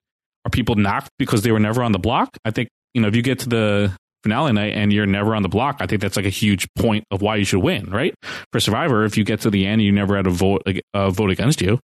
[0.46, 2.36] are people knocked because they were never on the block.
[2.44, 5.42] I think you know if you get to the finale night and you're never on
[5.42, 8.14] the block, I think that's like a huge point of why you should win, right?
[8.52, 10.62] For Survivor, if you get to the end and you never had a vote
[10.94, 11.78] a vote against you,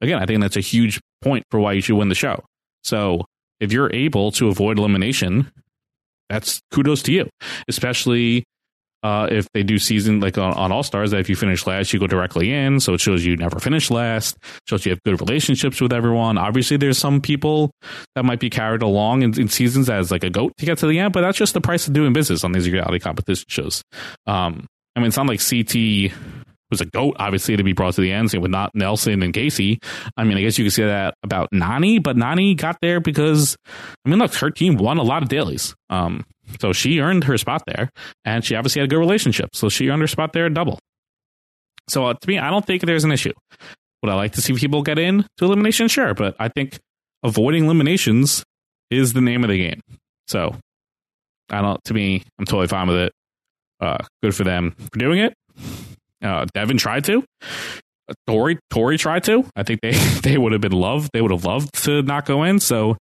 [0.00, 2.44] again, I think that's a huge point for why you should win the show.
[2.82, 3.24] So
[3.60, 5.50] if you're able to avoid elimination,
[6.28, 7.28] that's kudos to you,
[7.68, 8.44] especially
[9.02, 11.10] uh, if they do season like on, on All Stars.
[11.10, 13.90] That if you finish last, you go directly in, so it shows you never finished
[13.90, 14.36] last.
[14.68, 16.38] Shows you have good relationships with everyone.
[16.38, 17.70] Obviously, there's some people
[18.14, 20.86] that might be carried along in, in seasons as like a goat to get to
[20.86, 23.82] the end, but that's just the price of doing business on these reality competition shows.
[24.26, 26.12] Um, I mean, it's not like CT
[26.70, 29.34] was a goat, obviously, to be brought to the end, same with not Nelson and
[29.34, 29.78] Casey.
[30.16, 33.56] I mean, I guess you could say that about Nani, but Nani got there because,
[34.04, 35.74] I mean, look, her team won a lot of dailies.
[35.90, 36.24] Um,
[36.60, 37.90] so she earned her spot there,
[38.24, 39.50] and she obviously had a good relationship.
[39.54, 40.78] So she earned her spot there double.
[41.88, 43.32] So uh, to me, I don't think there's an issue.
[44.02, 45.88] Would I like to see people get in to elimination?
[45.88, 46.78] Sure, but I think
[47.22, 48.44] avoiding eliminations
[48.90, 49.80] is the name of the game.
[50.26, 50.56] So
[51.50, 51.82] I don't.
[51.84, 53.12] To me, I'm totally fine with it.
[53.80, 55.34] Uh, good for them for doing it.
[56.22, 57.24] Uh, Devin tried to.
[58.08, 59.44] Uh, Tori Tori tried to.
[59.56, 61.10] I think they they would have been loved.
[61.12, 62.60] They would have loved to not go in.
[62.60, 62.96] So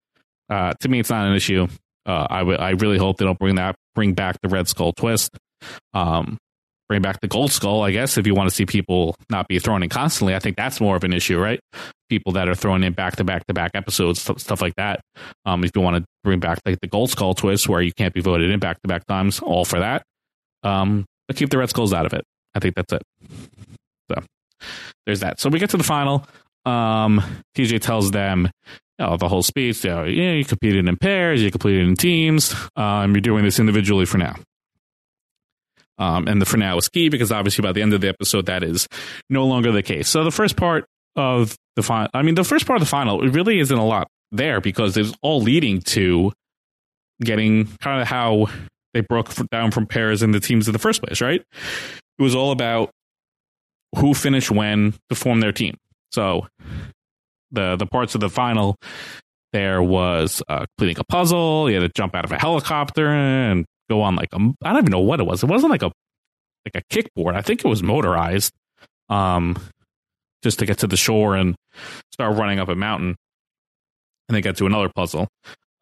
[0.49, 1.67] uh, to me, it's not an issue.
[2.07, 4.93] Uh, I w- I really hope they don't bring that bring back the Red Skull
[4.93, 5.31] twist.
[5.95, 6.39] Um,
[6.89, 7.83] bring back the Gold Skull.
[7.83, 10.57] I guess if you want to see people not be thrown in constantly, I think
[10.57, 11.59] that's more of an issue, right?
[12.09, 15.01] People that are thrown in back to back to back episodes, st- stuff like that.
[15.45, 18.15] Um, if you want to bring back like the Gold Skull twist, where you can't
[18.15, 20.05] be voted in back to back times, all for that.
[20.63, 22.23] Um, but keep the Red Skulls out of it.
[22.55, 23.03] I think that's it.
[24.11, 24.23] So
[25.07, 25.41] there's that.
[25.41, 26.27] So we get to the final.
[26.65, 27.21] Um,
[27.57, 28.51] TJ tells them,
[28.99, 29.85] you know, the whole speech.
[29.85, 32.55] You know, yeah, you competed in pairs, you competed in teams.
[32.77, 34.37] Um, you're doing this individually for now.
[35.99, 38.47] Um, and the for now is key because obviously by the end of the episode,
[38.47, 38.87] that is
[39.31, 40.09] no longer the case.
[40.09, 40.85] So the first part
[41.17, 43.85] of the final, I mean, the first part of the final, it really isn't a
[43.85, 46.33] lot there because it's all leading to
[47.23, 48.49] getting kind of how
[48.93, 51.43] they broke down from pairs and the teams in the first place, right?
[52.19, 52.91] It was all about
[53.97, 55.77] who finished when to form their team.
[56.13, 56.47] So
[57.57, 58.77] the the parts of the final
[59.53, 61.69] there was uh, completing a puzzle.
[61.71, 64.91] You had to jump out of a helicopter and go on like I don't even
[64.91, 65.43] know what it was.
[65.43, 65.91] It wasn't like a
[66.67, 67.35] like a kickboard.
[67.35, 68.53] I think it was motorized.
[69.09, 69.57] Um,
[70.43, 71.57] just to get to the shore and
[72.13, 73.17] start running up a mountain,
[74.29, 75.29] and then get to another puzzle.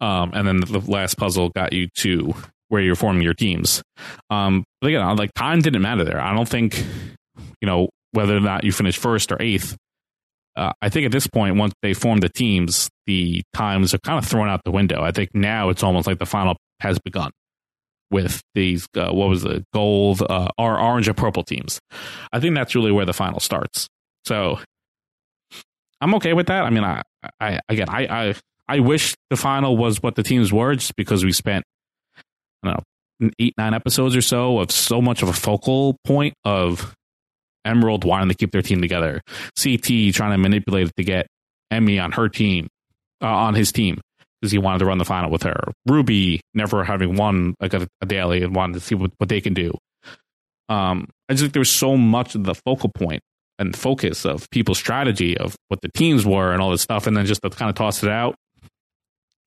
[0.01, 2.35] Um, and then the last puzzle got you to
[2.69, 3.83] where you're forming your teams.
[4.31, 6.21] Um, but again, like time didn't matter there.
[6.21, 6.85] I don't think
[7.61, 9.77] you know whether or not you finished first or eighth.
[10.57, 14.19] Uh, I think at this point, once they form the teams, the times are kind
[14.19, 15.03] of thrown out the window.
[15.03, 17.31] I think now it's almost like the final has begun
[18.11, 21.81] with these uh, what was the gold, uh, or orange and purple teams.
[22.33, 23.89] I think that's really where the final starts.
[24.25, 24.61] So
[26.01, 26.65] I'm okay with that.
[26.65, 27.03] I mean, I,
[27.41, 28.35] I again, I, I,
[28.69, 31.65] I wish the final was what the teams were, just because we spent
[32.63, 32.85] I don't
[33.21, 36.95] know, eight, nine episodes or so of so much of a focal point of
[37.65, 39.21] Emerald wanting to keep their team together,
[39.63, 41.27] CT trying to manipulate it to get
[41.71, 42.69] Emmy on her team,
[43.23, 44.01] uh, on his team,
[44.41, 45.73] because he wanted to run the final with her.
[45.87, 49.41] Ruby never having won like a, a daily and wanted to see what, what they
[49.41, 49.73] can do.
[50.69, 53.23] Um, I just think there was so much of the focal point
[53.59, 57.17] and focus of people's strategy of what the teams were and all this stuff, and
[57.17, 58.35] then just to kind of toss it out.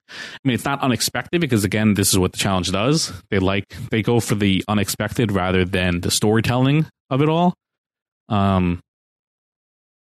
[0.09, 0.13] I
[0.45, 3.11] mean, it's not unexpected because again, this is what the challenge does.
[3.29, 7.53] They like they go for the unexpected rather than the storytelling of it all.
[8.29, 8.79] Um,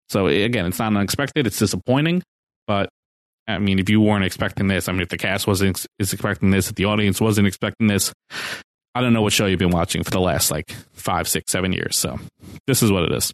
[0.09, 1.47] so again, it's not unexpected.
[1.47, 2.23] It's disappointing,
[2.67, 2.89] but
[3.49, 6.51] I mean, if you weren't expecting this, I mean, if the cast wasn't is expecting
[6.51, 8.13] this, if the audience wasn't expecting this,
[8.95, 11.73] I don't know what show you've been watching for the last like five, six, seven
[11.73, 11.97] years.
[11.97, 12.19] So
[12.67, 13.33] this is what it is.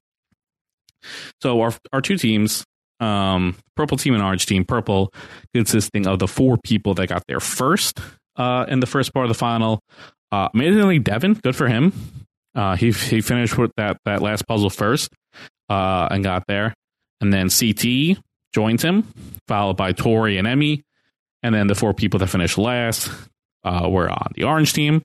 [1.40, 2.64] So our our two teams,
[3.00, 4.64] um, purple team and orange team.
[4.64, 5.12] Purple
[5.55, 8.00] consisting of the four people that got there first
[8.37, 9.81] uh, in the first part of the final.
[10.31, 11.92] Uh, amazingly, Devin, good for him.
[12.54, 15.08] Uh, he he finished with that that last puzzle first
[15.68, 16.74] uh, and got there,
[17.20, 18.22] and then CT
[18.54, 19.08] joined him,
[19.48, 20.82] followed by Tori and Emy,
[21.42, 23.10] and then the four people that finished last
[23.64, 25.02] uh, were on the orange team: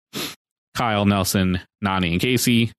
[0.76, 2.72] Kyle, Nelson, Nany, and Kaycee.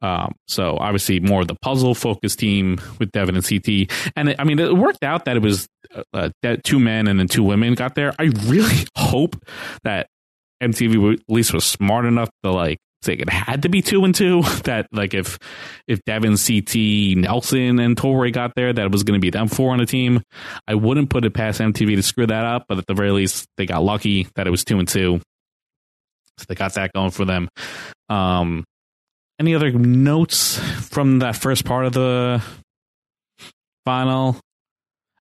[0.00, 4.36] Um, so obviously more of the puzzle focused team with Devin and CT, and it,
[4.38, 5.66] I mean it worked out that it was
[6.14, 8.14] uh, that two men and then two women got there.
[8.18, 9.36] I really hope
[9.84, 10.06] that
[10.62, 14.14] MTV at least was smart enough to like say it had to be two and
[14.14, 14.42] two.
[14.64, 15.38] That like if
[15.86, 19.72] if Devin, CT, Nelson, and Tori got there, that was going to be them four
[19.72, 20.22] on a team.
[20.66, 23.46] I wouldn't put it past MTV to screw that up, but at the very least,
[23.56, 25.20] they got lucky that it was two and two.
[26.38, 27.48] So they got that going for them.
[28.08, 28.64] Um,
[29.38, 32.42] any other notes from that first part of the
[33.84, 34.36] final?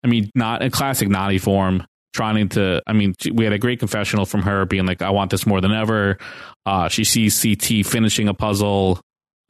[0.03, 1.85] I mean, not in classic Nany form.
[2.17, 5.29] Trying to, I mean, we had a great confessional from her being like, "I want
[5.29, 6.17] this more than ever."
[6.65, 8.99] Uh, she sees CT finishing a puzzle,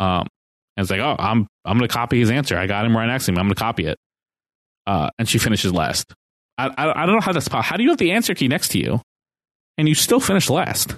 [0.01, 0.27] um,
[0.75, 2.57] and it's like, "Oh, I'm I'm to copy his answer.
[2.57, 3.37] I got him right next to me.
[3.39, 3.97] I'm to copy it."
[4.85, 6.13] Uh, and she finishes last.
[6.57, 7.47] I, I I don't know how that's.
[7.47, 8.99] How do you have the answer key next to you,
[9.77, 10.93] and you still finish last?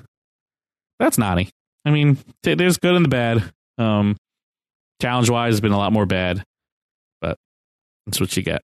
[0.97, 1.49] That's Nany.
[1.85, 3.43] I mean, t- there's good and the bad.
[3.77, 4.17] Um,
[4.99, 6.43] challenge wise, has been a lot more bad,
[7.21, 7.37] but
[8.07, 8.63] that's what you get.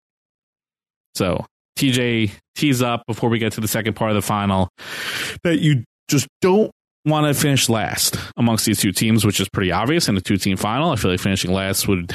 [1.14, 1.46] So
[1.81, 4.69] TJ tees up before we get to the second part of the final
[5.45, 6.71] that you just don't
[7.07, 10.37] want to finish last amongst these two teams, which is pretty obvious in a two
[10.37, 10.90] team final.
[10.90, 12.14] I feel like finishing last would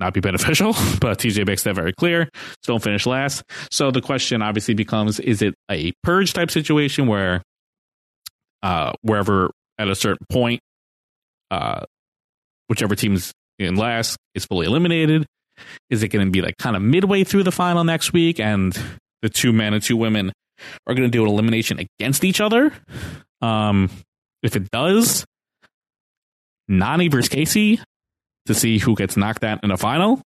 [0.00, 2.26] not be beneficial, but TJ makes that very clear.
[2.62, 3.42] So don't finish last.
[3.70, 7.42] So the question obviously becomes is it a purge type situation where
[8.62, 10.60] uh, wherever at a certain point,
[11.50, 11.84] uh,
[12.68, 15.26] whichever team's in last is fully eliminated?
[15.90, 18.74] Is it going to be like kind of midway through the final next week and
[19.22, 20.32] the two men and two women
[20.86, 22.72] are going to do an elimination against each other?
[23.40, 23.90] Um,
[24.42, 25.24] if it does,
[26.70, 27.80] Nany versus Kaycee
[28.46, 30.20] to see who gets knocked out in the final.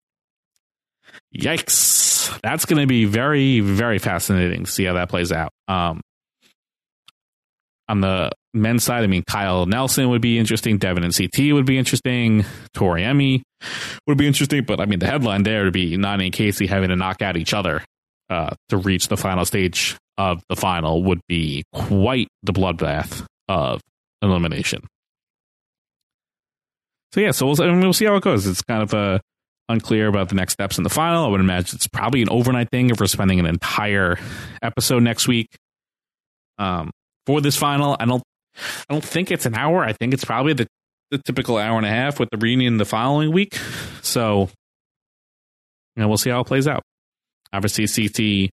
[1.35, 2.39] Yikes.
[2.41, 5.51] That's going to be very, very fascinating to see how that plays out.
[5.67, 6.01] Um,
[7.87, 10.77] on the men's side, I mean, Kyle Nelson would be interesting.
[10.77, 12.45] Devin and CT would be interesting.
[12.73, 13.43] Tori Emy
[14.07, 14.63] would be interesting.
[14.63, 17.37] But I mean, the headline there would be Nany and Kaycee having to knock out
[17.37, 17.83] each other
[18.29, 23.81] uh, to reach the final stage of the final would be quite the bloodbath of
[24.21, 24.81] elimination.
[27.13, 28.45] So yeah, so we'll, I mean, we'll see how it goes.
[28.47, 29.19] It's kind of uh,
[29.69, 31.25] unclear about the next steps in the final.
[31.25, 34.17] I would imagine it's probably an overnight thing if we're spending an entire
[34.61, 35.47] episode next week.
[36.57, 36.91] Um,
[37.25, 38.23] for this final, I don't,
[38.89, 39.83] I don't think it's an hour.
[39.83, 40.67] I think it's probably the,
[41.11, 43.57] the typical hour and a half with the reunion the following week.
[44.01, 44.49] So,
[45.95, 46.83] you know, we'll see how it plays out.
[47.53, 48.51] Obviously, CT,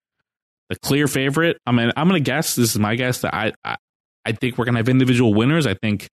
[0.70, 1.58] the clear favorite.
[1.66, 2.56] I mean, I'm going to guess.
[2.56, 3.78] This is my guess that I, I,
[4.26, 5.66] I think we're going to have individual winners.
[5.66, 6.08] I think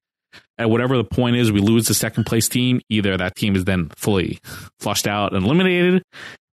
[0.58, 2.80] at whatever the point is, we lose the second place team.
[2.88, 4.38] Either that team is then fully
[4.78, 6.02] flushed out and eliminated,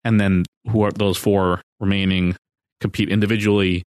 [0.05, 2.37] and then who are those four remaining
[2.81, 3.83] compete individually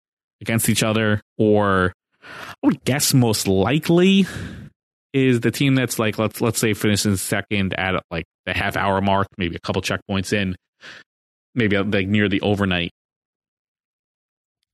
[0.41, 4.27] against each other, or I would guess most likely
[5.13, 9.01] is the team that's like let's let's say finishes second at like the half hour
[9.01, 10.57] mark, maybe a couple checkpoints in,
[11.59, 12.91] maybe like near the overnight.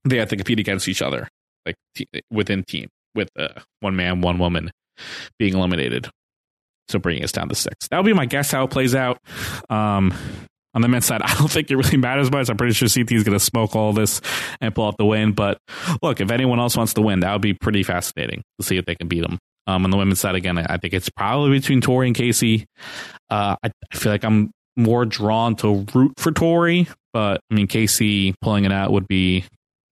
[0.05, 1.27] They have to compete against each other,
[1.65, 4.71] like t- within team, with uh, one man, one woman
[5.39, 6.09] being eliminated.
[6.87, 7.87] So bringing us down to six.
[7.89, 9.17] That would be my guess how it plays out.
[9.69, 10.13] Um,
[10.75, 12.49] on the men's side, I don't think it really matters much.
[12.49, 14.21] I'm pretty sure CT is going to smoke all this
[14.61, 15.31] and pull out the win.
[15.31, 15.57] But
[16.03, 18.85] look, if anyone else wants to win, that would be pretty fascinating to see if
[18.85, 19.39] they can beat them.
[19.67, 22.65] Um, on the women's side, again, I think it's probably between Tori and Kaycee.
[23.31, 27.67] Uh, I, I feel like I'm more drawn to root for Tori, but I mean
[27.67, 29.45] Kaycee pulling it out would be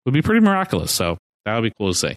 [0.05, 0.91] would be pretty miraculous.
[0.91, 2.15] So that would be cool to see.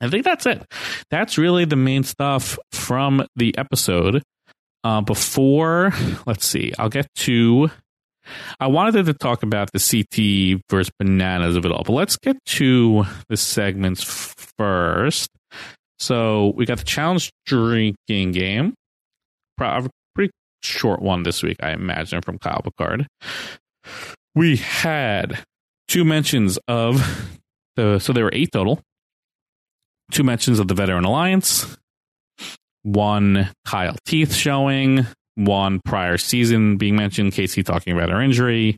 [0.00, 0.62] I think that's it.
[1.10, 4.22] That's really the main stuff from the episode.
[4.84, 5.92] Uh, before,
[6.26, 7.70] let's see, I'll get to.
[8.60, 12.36] I wanted to talk about the CT versus bananas of it all, but let's get
[12.46, 14.02] to the segments
[14.58, 15.30] first.
[15.98, 18.74] So we got the challenge drinking game,
[19.56, 19.86] Pro-
[20.66, 23.06] short one this week, I imagine, from Kyle Picard.
[24.34, 25.44] We had
[25.88, 27.38] two mentions of
[27.76, 28.82] the, so there were eight total
[30.10, 31.76] two mentions of the Veteran Alliance,
[32.82, 38.76] one Kyle Teeth showing, one prior season being mentioned, Kaycee talking about her injury,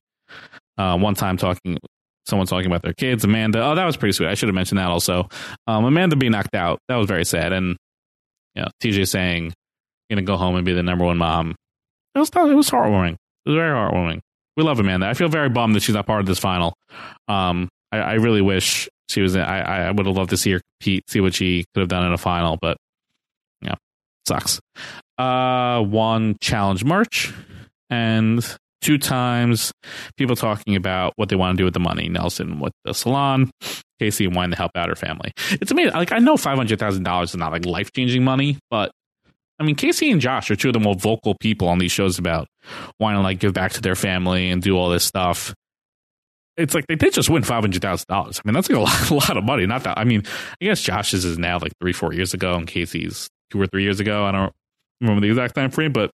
[0.77, 1.79] uh, one time talking,
[2.27, 3.63] someone talking about their kids, Amanda.
[3.63, 4.29] Oh, that was pretty sweet.
[4.29, 5.29] I should have mentioned that also.
[5.67, 7.53] Um, Amanda being knocked out, that was very sad.
[7.53, 7.77] And,
[8.55, 9.53] you know, TJ saying,
[10.11, 11.55] to go home and be the number one mom.
[12.19, 13.15] It was, it was heartwarming.
[13.15, 14.21] It was very heartwarming.
[14.57, 15.07] We love Amanda.
[15.07, 16.75] I feel very bummed that she's not part of this final.
[17.29, 19.37] Um, I, I really wish she was.
[19.37, 22.05] I, I would have loved to see her compete, see what she could have done
[22.05, 22.77] in a final, but
[23.63, 23.75] yeah,
[24.27, 24.61] sucks.
[25.17, 27.33] Uh, one challenge merch
[27.91, 28.45] and
[28.81, 29.73] two times
[30.17, 32.09] people talking about what they want to do with the money.
[32.09, 33.51] Nelson with the salon,
[34.01, 35.33] Kaycee and wanting to help out her family.
[35.53, 35.95] It's amazing.
[35.95, 38.91] Like I know five hundred thousand dollars is not like life changing money, but
[39.59, 42.19] I mean Kaycee and Josh are two of the more vocal people on these shows
[42.19, 42.49] about
[43.01, 45.55] wanting to like give back to their family and do all this stuff
[46.59, 48.41] it's like they did just win five hundred thousand dollars.
[48.45, 49.65] I mean, that's like a lot, a lot of money.
[49.65, 50.25] Not that I mean,
[50.61, 53.85] I guess Josh's is now like three, four years ago, and Kaycee's two or three
[53.85, 54.25] years ago.
[54.25, 54.53] I don't
[55.01, 56.11] remember the exact time frame, but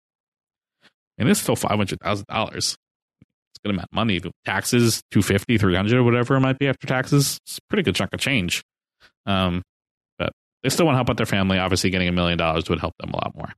[1.18, 2.76] and it's still five hundred thousand dollars.
[3.22, 4.20] It's a good amount of money.
[4.46, 7.40] Taxes, 250 300 whatever it might be after taxes.
[7.46, 8.64] It's a pretty good chunk of change.
[9.26, 9.64] Um,
[10.64, 11.58] they still want to help out their family.
[11.60, 13.54] Obviously, getting a million dollars would help them a lot more.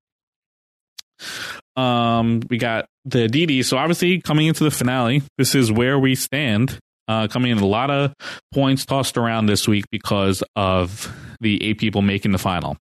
[1.78, 3.64] Um, we got the DD.
[3.66, 6.80] So obviously, coming into the finale, this is where we stand.
[7.08, 8.14] Uh, coming in a lot of
[8.51, 12.78] points tossed around this week because of the eight people making the final.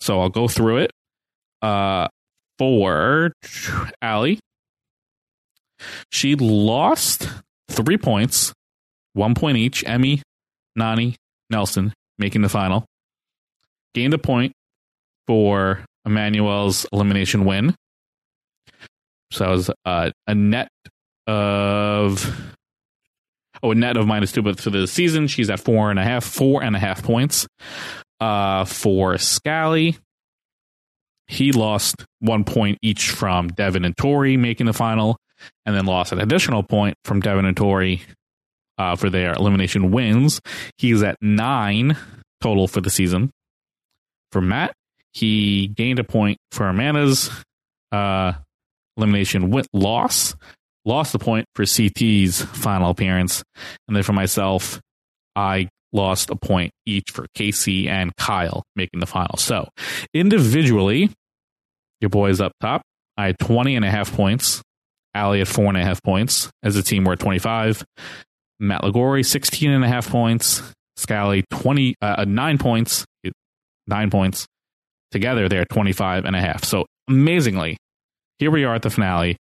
[0.00, 0.92] So I'll go through it.
[1.60, 2.06] Uh,
[2.58, 3.32] for
[4.00, 4.38] Ali,
[6.10, 7.28] she lost
[7.68, 8.52] three points,
[9.14, 9.84] one point each.
[9.84, 10.22] Emy,
[10.78, 11.14] Nany,
[11.50, 12.84] Nelson making the final.
[13.94, 14.52] Gained a point
[15.26, 17.74] for Emmanuel's elimination win.
[19.30, 20.68] So that was uh, a net
[21.26, 22.54] of
[23.62, 26.04] oh a net of minus two, but for the season she's at four and a
[26.04, 27.46] half, four and a half points.
[28.20, 29.96] Uh, for Scally,
[31.28, 35.18] he lost one point each from Devin and Tori making the final,
[35.66, 38.02] and then lost an additional point from Devin and Tori
[38.78, 40.40] uh, for their elimination wins.
[40.78, 41.96] He's at nine
[42.40, 43.30] total for the season.
[44.32, 44.74] For Matt,
[45.12, 47.30] he gained a point for Amanda's
[47.92, 48.32] uh,
[48.96, 50.34] elimination win- loss,
[50.84, 53.42] lost a point for CT's final appearance,
[53.86, 54.80] and then for myself,
[55.34, 59.36] I lost a point each for Kaycee and Kyle making the final.
[59.38, 59.68] So
[60.12, 61.10] individually,
[62.00, 62.82] your boys up top.
[63.16, 64.62] I had 20 and a half points.
[65.14, 66.50] Ali had four and a half points.
[66.62, 67.84] As a team, we're at 25.
[68.60, 70.62] Matt Lagori, 16 and a half points.
[70.96, 73.04] Scally, 20, uh, nine points.
[73.88, 74.46] Nine points.
[75.10, 76.64] Together, they're 25 and a half.
[76.64, 77.78] So amazingly,
[78.38, 79.36] here we are at the finale.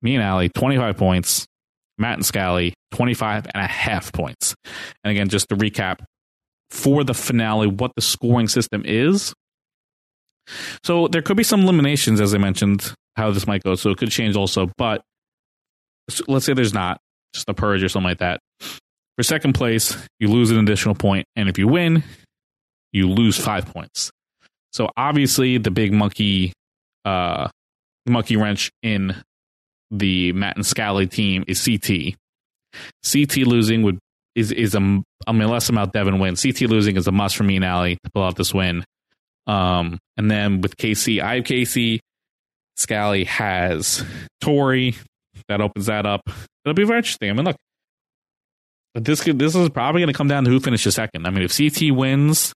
[0.00, 1.46] Me and Ali, 25 points.
[1.98, 4.54] Matt and Scally, 25 and a half points.
[5.04, 5.98] And again, just to recap
[6.70, 9.34] for the finale, what the scoring system is.
[10.84, 13.74] So there could be some eliminations, as I mentioned, how this might go.
[13.74, 14.70] So it could change also.
[14.78, 15.02] But
[16.26, 16.98] let's say there's not,
[17.34, 18.40] just a purge or something like that.
[19.16, 22.02] For second place, you lose an additional point, and if you win,
[22.92, 24.10] you lose five points.
[24.72, 26.52] So obviously, the big monkey,
[27.04, 27.48] uh,
[28.06, 29.22] monkey wrench in
[29.90, 32.14] the Matt and Scally team is CT.
[33.04, 33.98] CT losing would
[34.34, 36.36] is is a I mean less about Devin win.
[36.36, 38.84] CT losing is a must for me and Ali to pull out this win.
[39.46, 42.00] Um, and then with Kaycee, I have Kaycee.
[42.76, 44.04] Scally has
[44.40, 44.96] Tori.
[45.48, 46.22] That opens that up.
[46.64, 47.28] It'll be very interesting.
[47.28, 47.56] I mean, look,
[48.94, 51.26] this could this is probably going to come down to who finishes second.
[51.26, 52.54] I mean, if CT wins,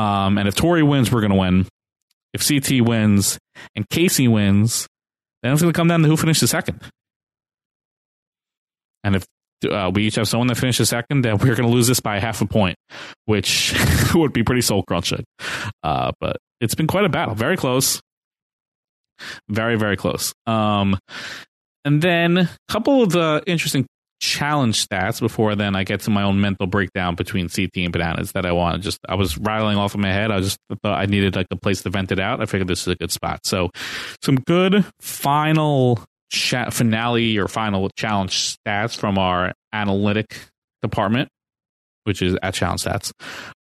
[0.00, 1.68] um, and if Tori wins, we're going to win.
[2.32, 3.38] If CT wins
[3.76, 4.86] and Kaycee wins,
[5.42, 6.80] then it's going to come down to who finishes second.
[9.04, 9.26] And if
[9.70, 12.18] uh, we each have someone that finishes second, then we're going to lose this by
[12.18, 12.76] half a point,
[13.26, 13.74] which
[14.14, 15.24] would be pretty soul crunching.
[15.82, 17.34] Uh, but it's been quite a battle.
[17.34, 18.00] Very close.
[19.50, 20.32] Very, very close.
[20.46, 20.98] Um,
[21.84, 23.86] and then a couple of the interesting
[24.20, 28.32] challenge stats before then I get to my own mental breakdown between CT and bananas
[28.32, 30.30] that I want just I was rattling off in my head.
[30.30, 32.40] I just thought I needed like a place to vent it out.
[32.40, 33.40] I figured this is a good spot.
[33.44, 33.70] So
[34.22, 40.36] some good final chat finale or final challenge stats from our analytic
[40.82, 41.28] department.
[42.04, 43.12] which is at Challenge Stats.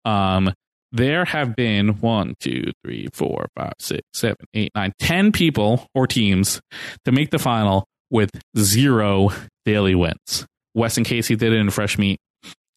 [0.04, 0.52] Um,
[0.92, 6.06] there have been one, two, three, four, five, six, seven, eight, nine, ten people or
[6.06, 6.60] teams
[7.04, 9.30] to make the final with zero
[9.64, 10.46] daily wins.
[10.74, 12.18] Wes and Casey did it in fresh meat.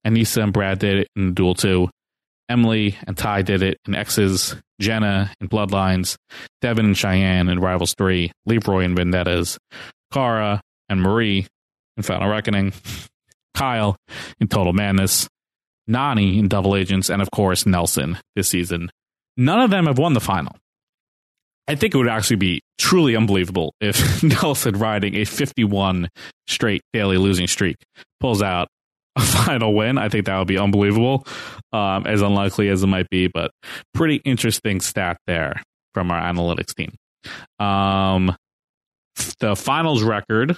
[0.06, 1.90] Aneesa and Brad did it in duel two.
[2.50, 4.56] Emily and Ty did it in Exes.
[4.82, 6.18] Jenna in Bloodlines.
[6.62, 8.32] Devin and Cheyenne in Rivals 3.
[8.46, 9.58] Leroy and Vendettas.
[10.12, 10.60] Cara
[10.90, 11.48] and Marie
[11.96, 12.74] in Final Reckoning.
[13.56, 13.96] Kyle
[14.42, 15.30] in Total Madness.
[15.90, 17.10] Nany in Double Agents.
[17.10, 18.92] And of course, Nelson this season.
[19.38, 20.56] None of them have won the final.
[21.68, 26.10] I think it would actually be truly unbelievable if Nelson, riding a 51
[26.48, 27.78] straight daily losing streak,
[28.20, 28.68] pulls out
[29.16, 29.98] a final win.
[29.98, 31.26] I think that would be unbelievable,
[31.72, 33.52] um, as unlikely as it might be, but
[33.94, 35.62] pretty interesting stat there
[35.94, 36.96] from our analytics team.
[37.60, 38.36] Um,
[39.40, 40.58] the finals record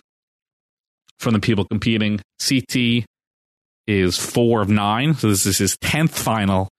[1.19, 3.05] from the people competing, CT
[3.87, 6.69] is four of nine, so this is his tenth final.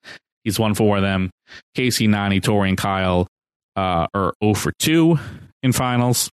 [0.45, 1.31] He's won four of them.
[1.77, 3.27] Kaycee, Nany, Tori, and Kyle
[3.77, 5.19] uh, are 0 for 2
[5.63, 6.31] in finals.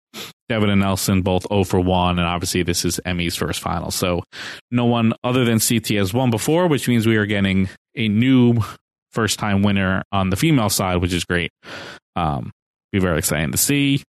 [0.48, 3.90] Devin and Nelson both 0 for 1, and obviously this is Emy's first final.
[3.90, 4.22] So
[4.70, 8.60] no one other than CT has won before, which means we are getting a new
[9.12, 11.50] first time winner on the female side, which is great.
[12.16, 12.50] Um,
[12.92, 14.02] be very exciting to see.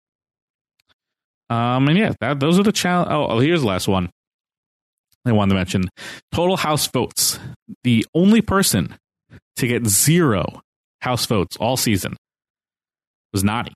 [1.49, 3.09] Um, and yeah, that those are the challenge.
[3.11, 4.09] Oh, oh, here's the last one.
[5.25, 5.83] I wanted to mention
[6.31, 7.39] total house votes.
[7.83, 8.95] The only person
[9.57, 10.61] to get zero
[11.01, 12.17] house votes all season
[13.33, 13.73] was Nany.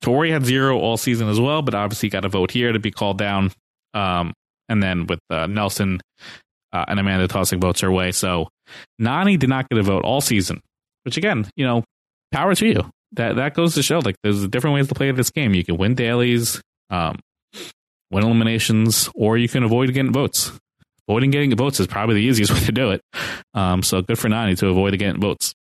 [0.00, 2.90] Tori had zero all season as well, but obviously got a vote here to be
[2.90, 3.52] called down.
[3.92, 4.32] Um,
[4.68, 6.00] and then with uh, Nelson
[6.72, 8.12] uh, and Amanda tossing votes her way.
[8.12, 8.48] So
[9.00, 10.60] Nany did not get a vote all season,
[11.04, 11.84] which again, you know,
[12.32, 12.90] power to you.
[13.12, 15.54] That that goes to show like there's different ways to play this game.
[15.54, 16.60] You can win dailies,
[16.90, 17.20] um,
[18.10, 20.50] win eliminations, or you can avoid getting votes.
[21.08, 23.02] Avoiding getting votes is probably the easiest way to do it.
[23.52, 25.54] Um, so good for Nany to avoid getting votes.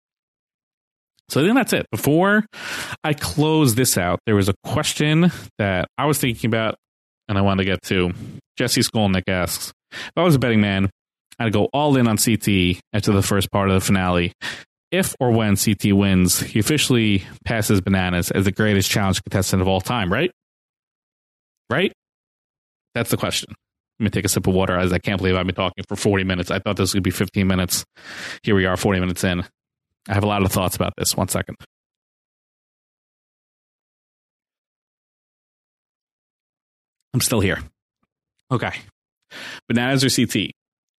[1.34, 1.88] So I think that's it.
[1.90, 2.46] Before
[3.04, 6.76] I close this out, there was a question that I was thinking about
[7.28, 8.14] and I wanted to get to.
[8.56, 10.92] Jesse Skolnick asks, if I was a betting man,
[11.40, 14.32] I'd go all in on CT after the first part of the finale.
[14.92, 19.68] If or when CT wins, he officially passes Bananas as the greatest challenge contestant of
[19.68, 20.30] all time, right?
[21.68, 21.94] Right?
[22.94, 23.56] That's the question.
[24.00, 25.96] Let me take a sip of water as I can't believe I've been talking for
[25.96, 26.52] 40 minutes.
[26.52, 27.86] I thought this to be 15 minutes.
[28.44, 29.44] Here we are, 40 minutes in.
[30.08, 31.16] I have a lot of thoughts about this.
[31.16, 31.56] One second.
[37.14, 37.60] I'm still here.
[38.52, 38.72] Okay.
[39.68, 40.52] Bananas or CT?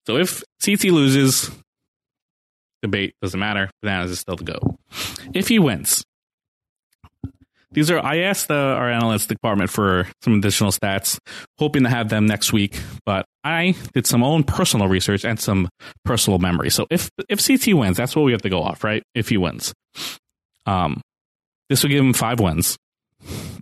[0.07, 1.50] So if CT loses,
[2.82, 3.70] debate doesn't matter.
[3.82, 4.76] Bananas is still the go.
[5.34, 6.05] If he wins,
[7.75, 7.99] these are.
[7.99, 11.18] I asked the, our analytics department for some additional stats,
[11.59, 12.81] hoping to have them next week.
[13.05, 15.68] But I did some own personal research and some
[16.05, 16.70] personal memory.
[16.70, 19.03] So if if CT wins, that's what we have to go off, right?
[19.14, 19.75] If he wins,
[20.66, 21.01] um,
[21.68, 22.79] this would give him five wins.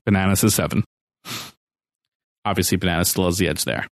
[0.05, 0.85] Bananas is seven.
[2.45, 3.87] Obviously, Bananas still has the edge there.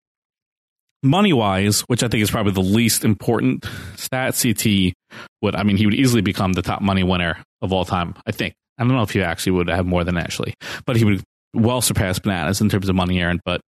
[1.03, 3.65] Money wise, which I think is probably the least important
[3.97, 4.93] stat, CT
[5.41, 5.55] would.
[5.55, 8.15] I mean, he would easily become the top money winner of all time.
[8.25, 8.55] I think.
[8.77, 10.53] I don't know if he actually would have more than Ashley,
[10.85, 11.23] but he would
[11.53, 13.41] well surpass Bananas in terms of money earned.
[13.45, 13.61] But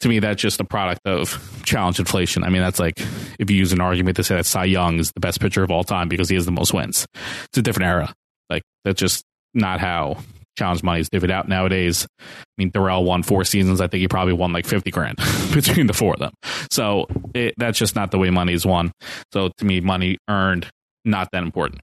[0.00, 2.44] to me, that's just a product of challenge inflation.
[2.44, 2.94] I mean, that's like
[3.38, 5.70] if you use an argument to say that Cy Young is the best pitcher of
[5.70, 7.06] all time because he has the most wins.
[7.14, 8.12] It's a different era.
[8.50, 10.18] Like that's just not how
[10.56, 12.06] challenge money is divvied out nowadays.
[12.20, 12.24] I
[12.58, 13.80] mean, Darrell won four seasons.
[13.80, 15.16] I think he probably won like 50 grand
[15.54, 16.32] between the four of them.
[16.70, 18.92] So it, that's just not the way money is won.
[19.32, 20.68] So to me, money earned,
[21.04, 21.80] not that important.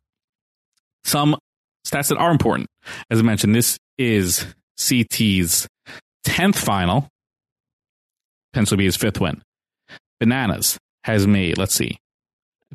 [1.04, 1.38] Some
[1.86, 2.68] stats that are important.
[3.10, 4.46] As I mentioned, this is
[4.78, 5.68] CT's
[6.26, 7.08] 10th final.
[8.54, 9.42] Potentially be his fifth win.
[10.20, 11.98] Bananas has made, let's see,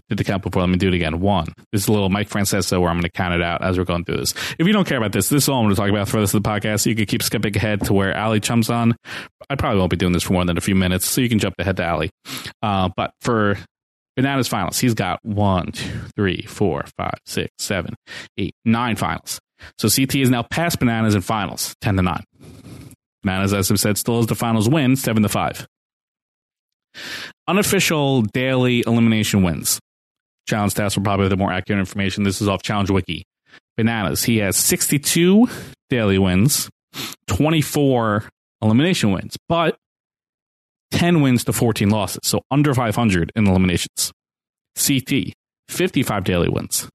[0.08, 0.62] did the count before.
[0.62, 1.20] Let me do it again.
[1.20, 1.46] One.
[1.72, 3.84] This is a little Mike Francesa where I'm going to count it out as we're
[3.84, 4.34] going through this.
[4.58, 6.20] If you don't care about this, this is all I'm going to talk about for
[6.20, 6.86] this of the podcast.
[6.86, 8.96] You can keep skipping ahead to where Ali chums on.
[9.48, 11.38] I probably won't be doing this for more than a few minutes, so you can
[11.38, 12.10] jump ahead to Ali.
[12.62, 13.58] Uh, but for
[14.16, 17.94] Bananas finals, he's got one, two, three, four, five, six, seven,
[18.38, 19.38] eight, nine finals.
[19.78, 22.24] So CT is now past Bananas in finals, 10 to 9.
[23.22, 25.66] Bananas, as I've said, still has the finals win, 7 to 5.
[27.48, 29.80] Unofficial daily elimination wins.
[30.48, 32.22] Challenge stats will probably have the more accurate information.
[32.22, 33.24] This is off Challenge Wiki.
[33.76, 35.48] Bananas, he has 62
[35.90, 36.70] daily wins,
[37.26, 38.28] 24
[38.62, 39.76] elimination wins, but
[40.92, 44.12] 10 wins to 14 losses, so under 500 in eliminations.
[44.76, 45.32] CT,
[45.68, 46.88] 55 daily wins,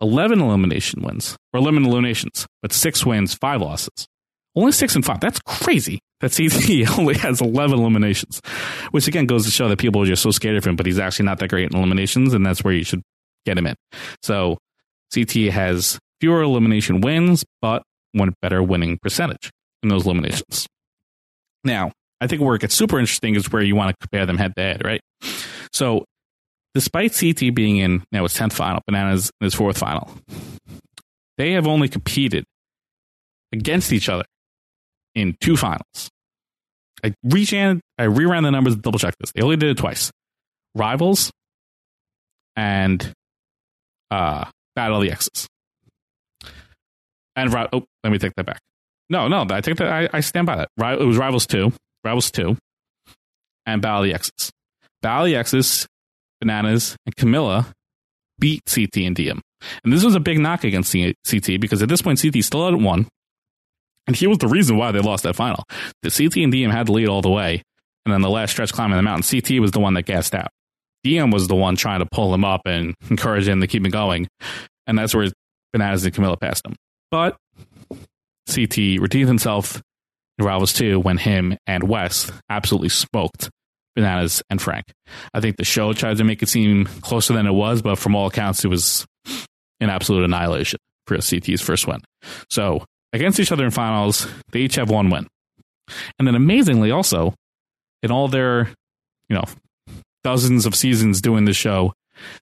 [0.00, 4.06] 11 elimination wins, or 11 eliminations, but six wins, five losses.
[4.54, 5.20] Only six and five.
[5.20, 6.00] That's crazy.
[6.20, 8.40] that CT only has 11 eliminations,
[8.90, 10.98] which again goes to show that people are just so scared of him, but he's
[10.98, 13.02] actually not that great in eliminations, and that's where you should
[13.46, 13.76] get him in.
[14.22, 14.58] So
[15.14, 19.50] CT has fewer elimination wins, but one better winning percentage
[19.82, 20.66] in those eliminations.
[21.64, 24.38] Now, I think where it gets super interesting is where you want to compare them
[24.38, 25.00] head to head, right?
[25.72, 26.04] So,
[26.74, 30.10] despite CT being in now its 10th final, Bananas in its fourth final,
[31.36, 32.44] they have only competed
[33.52, 34.24] against each other
[35.14, 36.10] in two finals.
[37.04, 39.30] I reran, I reran the numbers to double check this.
[39.32, 40.10] They only did it twice
[40.74, 41.30] Rivals
[42.56, 43.12] and
[44.10, 45.46] uh, Battle of the Exes.
[47.36, 48.58] And, oh, let me take that back.
[49.08, 51.00] No, no, I think that I, I stand by that.
[51.00, 51.72] It was Rivals 2
[52.04, 52.56] Rebels 2,
[53.66, 54.50] and Battle the Exes.
[55.02, 55.86] Battle the Exes,
[56.40, 57.72] Bananas, and Camila
[58.38, 59.40] beat CT and Diem.
[59.84, 62.80] And this was a big knock against CT because at this point, CT still had
[62.80, 63.08] one.
[64.06, 65.64] And here was the reason why they lost that final.
[66.02, 67.62] The CT and Diem had the lead all the way.
[68.06, 70.48] And then the last stretch climbing the mountain, CT was the one that gassed out.
[71.04, 73.90] Diem was the one trying to pull him up and encourage him to keep him
[73.90, 74.28] going.
[74.86, 75.28] And that's where
[75.72, 76.74] Bananas and Camila passed him.
[77.10, 77.36] But
[78.52, 79.82] CT redeemed himself
[80.44, 83.50] Rivals 2 when him and Wes absolutely smoked
[83.96, 84.86] Bananas and Frank.
[85.34, 88.14] I think the show tried to make it seem closer than it was, but from
[88.14, 89.04] all accounts, it was
[89.80, 92.00] an absolute annihilation for CT's first win.
[92.50, 95.26] So against each other in finals, they each have one win.
[96.18, 97.34] And then amazingly also,
[98.02, 98.68] in all their,
[99.28, 99.44] you know,
[100.22, 101.92] dozens of seasons doing the show,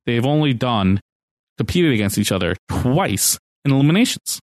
[0.04, 1.00] they've only done
[1.56, 4.40] competed against each other twice in eliminations.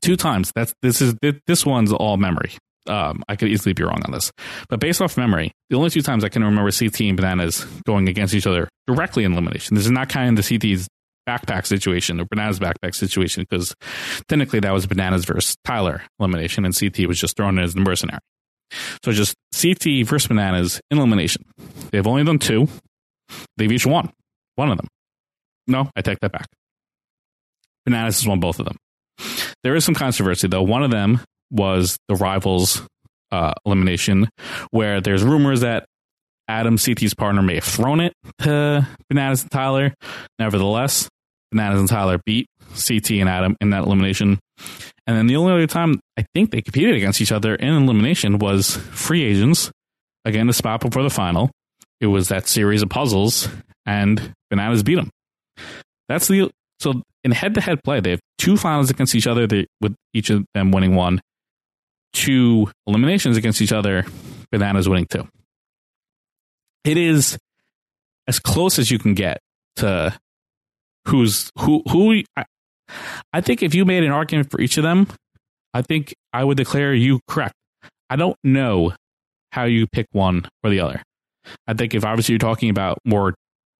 [0.00, 0.52] Two times.
[0.54, 1.14] That's this is
[1.46, 2.52] this one's all memory.
[2.86, 4.32] Um, I could easily be wrong on this,
[4.70, 8.08] but based off memory, the only two times I can remember CT and Bananas going
[8.08, 9.74] against each other directly in elimination.
[9.74, 10.88] This is not kind of the CT's
[11.28, 13.74] backpack situation or Bananas backpack situation because
[14.28, 17.80] technically that was Bananas versus Tyler elimination, and CT was just thrown in as the
[17.80, 18.20] mercenary.
[19.04, 21.44] So just CT versus Bananas in elimination.
[21.90, 22.68] They've only done two.
[23.58, 24.10] They've each won
[24.56, 24.88] one of them.
[25.66, 26.46] No, I take that back.
[27.84, 28.76] Bananas has won both of them.
[29.64, 30.62] There is some controversy though.
[30.62, 32.82] One of them was the rivals
[33.30, 34.28] uh, elimination,
[34.70, 35.86] where there's rumors that
[36.48, 39.94] Adam CT's partner may have thrown it to Bananas and Tyler.
[40.38, 41.08] Nevertheless,
[41.52, 44.38] Bananas and Tyler beat CT and Adam in that elimination.
[45.06, 48.38] And then the only other time I think they competed against each other in elimination
[48.38, 49.70] was free agents.
[50.24, 51.50] Again, the spot before the final.
[52.00, 53.48] It was that series of puzzles,
[53.86, 55.10] and Bananas beat them.
[56.08, 59.94] That's the so in head-to-head play, they have two finals against each other, they, with
[60.14, 61.20] each of them winning one.
[62.12, 64.06] Two eliminations against each other,
[64.50, 65.28] Bananas winning two.
[66.84, 67.36] It is
[68.26, 69.38] as close as you can get
[69.76, 70.18] to
[71.06, 71.82] who's who.
[71.90, 72.44] Who I,
[73.32, 75.06] I think if you made an argument for each of them,
[75.74, 77.54] I think I would declare you correct.
[78.08, 78.94] I don't know
[79.52, 81.02] how you pick one or the other.
[81.66, 83.34] I think if obviously you're talking about more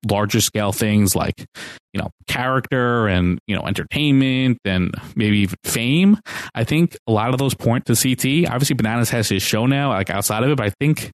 [0.07, 1.46] larger scale things like
[1.92, 6.18] you know character and you know entertainment and maybe even fame.
[6.55, 9.90] I think a lot of those point to ct obviously bananas has his show now
[9.90, 11.11] like outside of it but i think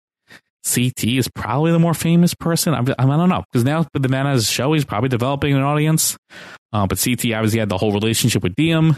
[0.64, 2.74] ct is probably the more famous person.
[2.74, 6.16] I'm, i don't know because now with bananas show he's probably developing an audience.
[6.72, 8.96] Uh, but ct obviously had the whole relationship with diem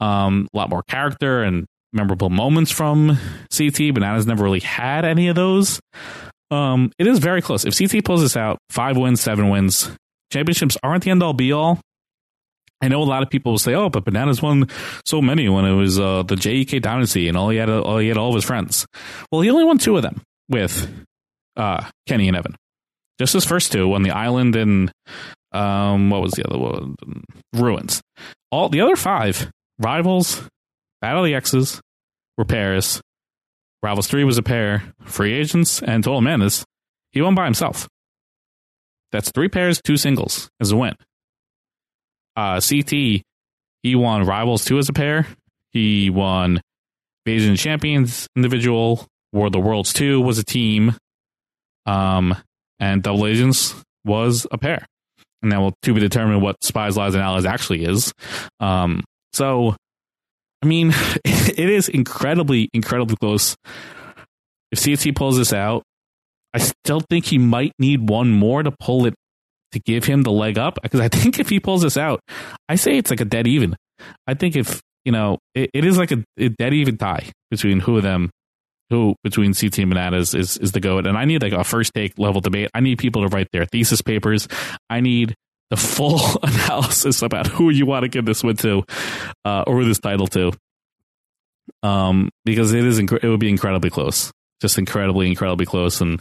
[0.00, 3.18] um, a lot more character and memorable moments from
[3.50, 5.80] ct bananas never really had any of those
[6.54, 7.64] um, it is very close.
[7.64, 9.90] If CT pulls this out, five wins, seven wins,
[10.32, 11.80] championships aren't the end all be all.
[12.80, 14.68] I know a lot of people will say, "Oh, but Bananas won
[15.04, 18.08] so many when it was uh, the JEK Dynasty, and all he had, all he
[18.08, 18.86] had all of his friends."
[19.30, 20.90] Well, he only won two of them with
[21.56, 22.56] uh, Kenny and Evan.
[23.18, 24.90] Just his first two on the island and
[25.52, 26.96] um, what was the other one?
[27.54, 28.02] Ruins.
[28.50, 30.42] All the other five rivals,
[31.00, 31.80] Battle of the Exes,
[32.36, 33.00] were Paris,
[33.84, 36.64] Rivals 3 was a pair, free agents, and Total Madness.
[37.12, 37.86] He won by himself.
[39.12, 40.94] That's three pairs, two singles as a win.
[42.34, 42.90] Uh, CT,
[43.82, 45.26] he won Rivals 2 as a pair.
[45.70, 46.62] He won
[47.26, 49.06] Asian Champions individual.
[49.34, 50.94] War of Worlds 2 was a team.
[51.84, 52.34] Um,
[52.80, 54.86] and Double Agents was a pair.
[55.42, 58.14] And now will to be determined what Spies, Lies, and Allies actually is.
[58.60, 59.04] Um,
[59.34, 59.76] so
[60.64, 60.94] I mean,
[61.24, 63.54] it is incredibly, incredibly close.
[64.72, 65.82] If CT pulls this out,
[66.54, 69.14] I still think he might need one more to pull it
[69.72, 70.78] to give him the leg up.
[70.82, 72.20] Because I think if he pulls this out,
[72.68, 73.76] I say it's like a dead even.
[74.26, 77.80] I think if you know, it, it is like a, a dead even tie between
[77.80, 78.30] who of them,
[78.88, 81.06] who between CT and Bananas is is the goat.
[81.06, 82.70] And I need like a first take level debate.
[82.72, 84.48] I need people to write their thesis papers.
[84.88, 85.34] I need
[85.74, 88.84] the full analysis about who you want to give this win to,
[89.44, 90.52] uh, or this title to.
[91.82, 96.00] um, because it is inc- it would be incredibly close, just incredibly, incredibly close.
[96.00, 96.20] And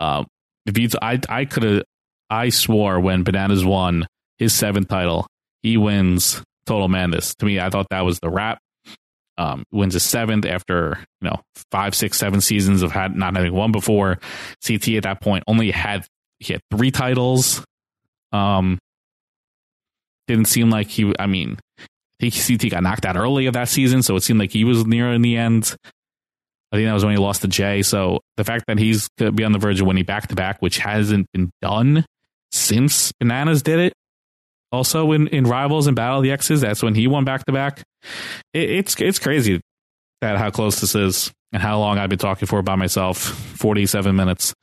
[0.00, 0.26] um,
[0.66, 1.82] if you, I, I could have,
[2.30, 4.06] I swore when Bananas won
[4.38, 5.26] his seventh title,
[5.62, 7.34] he wins Total Madness.
[7.36, 8.58] To me, I thought that was the wrap.
[9.38, 11.40] Um, wins his seventh after you know
[11.70, 14.18] five, six, seven seasons of had not having won before.
[14.66, 16.06] CT at that point only had
[16.38, 17.64] he had three titles.
[18.32, 18.78] Um,
[20.26, 21.12] didn't seem like he.
[21.18, 21.58] I mean,
[22.20, 25.12] CT got knocked out early of that season, so it seemed like he was near
[25.12, 25.74] in the end.
[26.70, 27.82] I think that was when he lost to Jay.
[27.82, 30.34] So the fact that he's going to be on the verge of winning back to
[30.34, 32.06] back, which hasn't been done
[32.50, 33.92] since Bananas did it,
[34.70, 37.52] also in, in Rivals and Battle of the Exes, that's when he won back to
[37.52, 37.82] back.
[38.54, 39.60] It's it's crazy
[40.22, 43.18] that how close this is and how long I've been talking for by myself.
[43.18, 44.54] Forty seven minutes.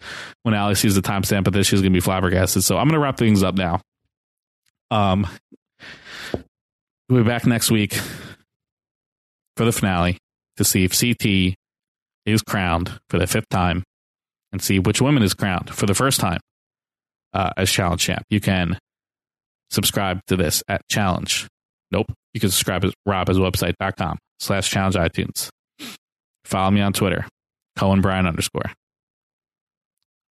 [0.44, 2.64] When Alex sees the timestamp of this, she's going to be flabbergasted.
[2.64, 3.82] So I'm going to wrap things up now.
[4.90, 5.28] Um,
[7.10, 7.94] we'll be back next week
[9.56, 10.18] for the finale
[10.58, 11.56] to see if CT
[12.26, 13.84] is crowned for the fifth time
[14.52, 16.40] and see which woman is crowned for the first time
[17.34, 18.24] uh, as challenge champ.
[18.30, 18.80] You can
[19.70, 21.48] subscribe to this at challenge.
[21.92, 22.08] Nope.
[22.34, 25.50] You can subscribe at robhasawebsite.com slash challenge iTunes.
[26.46, 27.26] Follow me on Twitter,
[27.78, 28.72] Cohen Brian underscore.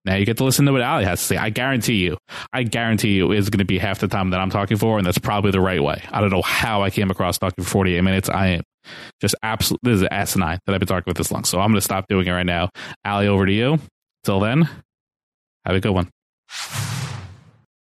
[0.08, 1.38] Now you get to listen to what Ali has to say.
[1.38, 2.18] I guarantee you,
[2.54, 5.06] I guarantee you is going to be half the time that I'm talking for, and
[5.06, 6.02] that's probably the right way.
[6.10, 8.30] I don't know how I came across talking for 48 minutes.
[8.30, 8.64] I am
[9.20, 11.44] just absolutely, this is asinine that I've been talking about this long.
[11.44, 12.70] So I'm going to stop doing it right now.
[13.04, 13.80] Ali, over to you.
[14.24, 14.70] Till then,
[15.66, 16.10] have a good one.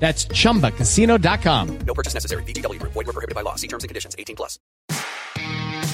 [0.00, 1.78] That's chumbacasino.com.
[1.86, 2.42] No purchase necessary.
[2.44, 2.94] VGW Group.
[2.94, 3.54] Void were prohibited by law.
[3.56, 4.16] See terms and conditions.
[4.18, 4.58] 18 plus.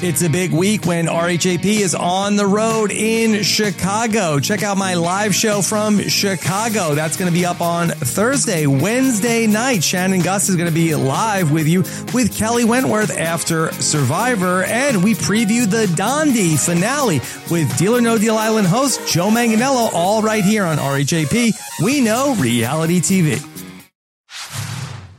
[0.02, 4.38] It's a big week when RHAP is on the road in Chicago.
[4.38, 6.94] Check out my live show from Chicago.
[6.94, 9.82] That's going to be up on Thursday, Wednesday night.
[9.82, 11.80] Shannon Guss is going to be live with you
[12.12, 14.64] with Kelly Wentworth after Survivor.
[14.64, 19.88] And we preview the Dondi finale with Deal or No Deal Island host Joe Manganiello,
[19.94, 21.54] all right here on RHAP.
[21.82, 23.55] We know reality TV.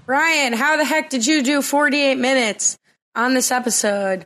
[0.08, 2.80] Brian, how the heck did you do 48 minutes
[3.14, 4.26] on this episode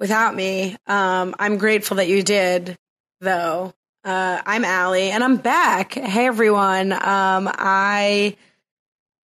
[0.00, 0.76] without me?
[0.88, 2.76] Um, I'm grateful that you did,
[3.20, 3.72] though.
[4.02, 5.94] Uh, I'm Ali, and I'm back.
[5.94, 6.90] Hey, everyone.
[6.90, 8.36] Um, I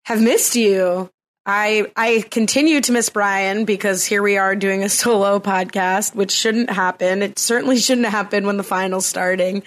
[0.06, 1.10] have missed you.
[1.48, 6.30] I I continue to miss Brian because here we are doing a solo podcast, which
[6.30, 7.24] shouldn't happen.
[7.24, 9.64] It certainly shouldn't happen when the final's starting.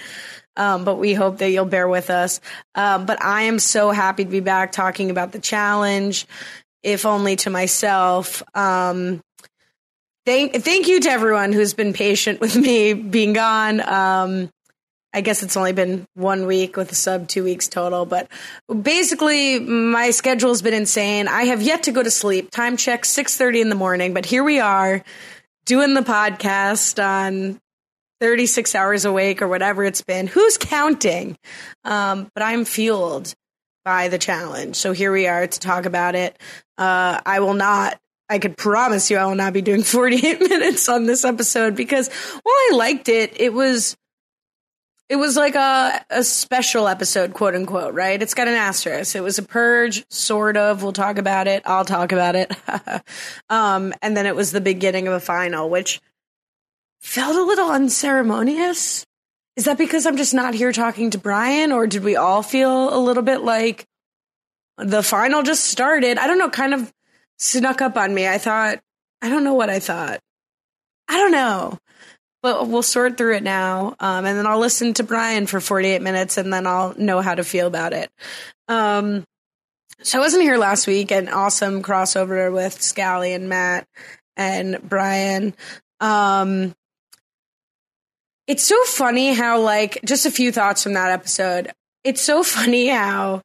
[0.60, 2.38] Um, but we hope that you'll bear with us.
[2.74, 6.26] Um, but I am so happy to be back talking about the challenge,
[6.82, 8.42] if only to myself.
[8.54, 9.22] Um,
[10.26, 13.80] thank thank you to everyone who's been patient with me being gone.
[13.80, 14.50] Um,
[15.14, 18.04] I guess it's only been one week with a sub, two weeks total.
[18.04, 18.28] But
[18.68, 21.26] basically, my schedule's been insane.
[21.26, 22.50] I have yet to go to sleep.
[22.50, 25.02] Time check six thirty in the morning, but here we are
[25.64, 27.58] doing the podcast on
[28.20, 30.26] 36 hours awake or whatever it's been.
[30.26, 31.36] Who's counting?
[31.84, 33.34] Um, but I'm fueled
[33.84, 34.76] by the challenge.
[34.76, 36.36] So here we are to talk about it.
[36.76, 37.98] Uh, I will not,
[38.28, 42.08] I could promise you I will not be doing 48 minutes on this episode because
[42.42, 43.96] while I liked it, it was,
[45.08, 48.22] it was like a, a special episode, quote unquote, right?
[48.22, 49.16] It's got an asterisk.
[49.16, 50.84] It was a purge, sort of.
[50.84, 51.64] We'll talk about it.
[51.66, 52.52] I'll talk about it.
[53.50, 56.00] um, and then it was the beginning of a final, which
[57.00, 59.04] felt a little unceremonious.
[59.56, 62.94] Is that because I'm just not here talking to Brian, or did we all feel
[62.94, 63.84] a little bit like
[64.78, 66.18] the final just started?
[66.18, 66.92] I don't know, kind of
[67.38, 68.28] snuck up on me.
[68.28, 68.80] I thought,
[69.20, 70.20] I don't know what I thought.
[71.08, 71.78] I don't know.
[72.42, 73.96] But we'll sort through it now.
[74.00, 77.34] Um, and then I'll listen to Brian for 48 minutes and then I'll know how
[77.34, 78.10] to feel about it.
[78.66, 79.24] Um,
[80.02, 83.86] so I wasn't here last week, an awesome crossover with Scally and Matt
[84.38, 85.52] and Brian.
[86.00, 86.74] Um,
[88.50, 91.70] it's so funny how like just a few thoughts from that episode.
[92.02, 93.42] It's so funny how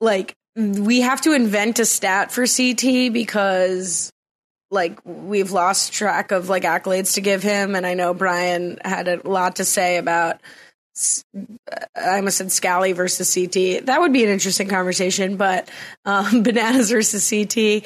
[0.00, 4.12] like we have to invent a stat for CT because
[4.70, 9.08] like we've lost track of like accolades to give him and I know Brian had
[9.08, 10.40] a lot to say about
[11.94, 13.86] I almost said Scally versus CT.
[13.86, 15.68] That would be an interesting conversation, but
[16.04, 17.84] um, bananas versus CT.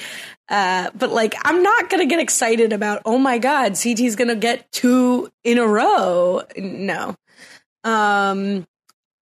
[0.49, 3.03] Uh, but like, I'm not gonna get excited about.
[3.05, 6.43] Oh my god, CT's gonna get two in a row.
[6.57, 7.17] No.
[7.83, 8.67] Um,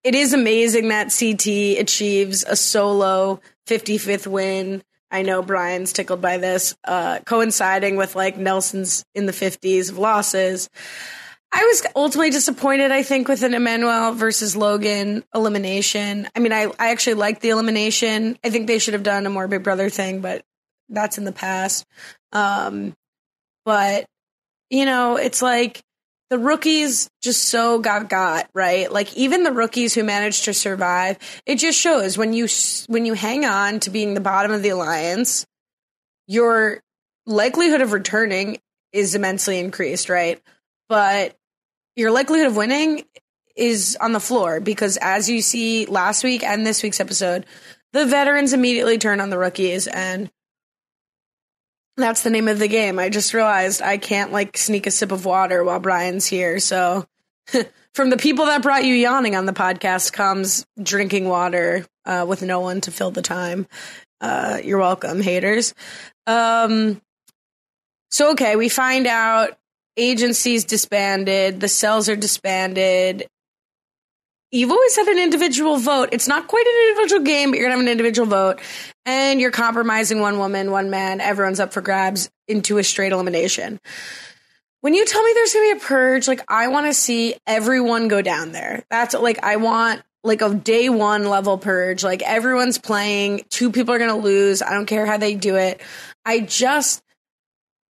[0.05, 4.82] it is amazing that CT achieves a solo 55th win.
[5.11, 9.99] I know Brian's tickled by this, uh, coinciding with like Nelson's in the 50s of
[9.99, 10.68] losses.
[11.51, 16.28] I was ultimately disappointed, I think, with an Emmanuel versus Logan elimination.
[16.36, 18.38] I mean, I, I actually liked the elimination.
[18.44, 20.44] I think they should have done a more Big Brother thing, but
[20.88, 21.86] that's in the past.
[22.32, 22.94] Um,
[23.64, 24.07] but,
[24.68, 25.82] you know, it's like
[26.30, 28.92] the rookies just so got got, right?
[28.92, 32.46] Like even the rookies who managed to survive, it just shows when you
[32.88, 35.46] when you hang on to being the bottom of the alliance,
[36.26, 36.80] your
[37.26, 38.59] likelihood of returning
[38.92, 40.40] is immensely increased, right?
[40.88, 41.34] But
[41.99, 43.05] your likelihood of winning
[43.57, 47.44] is on the floor because as you see last week and this week's episode,
[47.92, 50.30] the veterans immediately turn on the rookies and
[51.96, 53.01] that's the name of the game.
[53.01, 56.61] I just realized I can't like sneak a sip of water while Brian's here.
[56.61, 57.05] So
[57.94, 62.42] from the people that brought you yawning on the podcast comes drinking water uh, with
[62.42, 63.66] no one to fill the time.
[64.20, 65.74] Uh, you're welcome, haters.
[66.28, 67.03] Um,
[68.12, 69.59] so okay, we find out
[69.99, 73.26] agencies disbanded, the cells are disbanded.
[74.51, 76.09] You've always had an individual vote.
[76.12, 78.61] It's not quite an individual game, but you're gonna have an individual vote,
[79.05, 81.20] and you're compromising one woman, one man.
[81.20, 83.78] Everyone's up for grabs into a straight elimination.
[84.80, 88.09] When you tell me there's gonna be a purge, like I want to see everyone
[88.09, 88.84] go down there.
[88.90, 92.03] That's like I want like a day one level purge.
[92.03, 94.62] Like everyone's playing, two people are gonna lose.
[94.62, 95.82] I don't care how they do it.
[96.24, 97.03] I just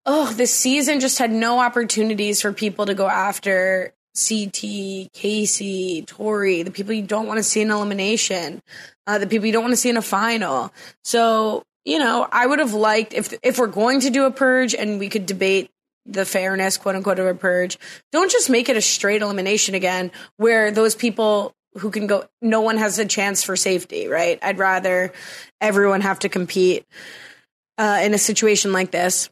[0.09, 6.63] oh, this season just had no opportunities for people to go after CT, Kaycee, Tori,
[6.63, 8.63] the people you don't want to see in elimination,
[9.07, 10.73] uh, the people you don't want to see in a final.
[11.05, 14.75] So, you know, I would have liked if if we're going to do a purge
[14.75, 15.71] and we could debate
[16.07, 17.79] the fairness, quote unquote, of a purge,
[18.11, 22.63] don't just make it a straight elimination again where those people who can go no
[22.63, 24.39] one has a chance for safety, right?
[24.43, 25.13] I'd rather
[25.61, 26.87] everyone have to compete
[27.77, 29.29] uh, in a situation like this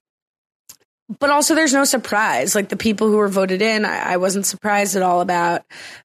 [1.08, 2.54] but also there's no surprise.
[2.54, 5.62] Like the people who were voted in, I, I wasn't surprised at all about.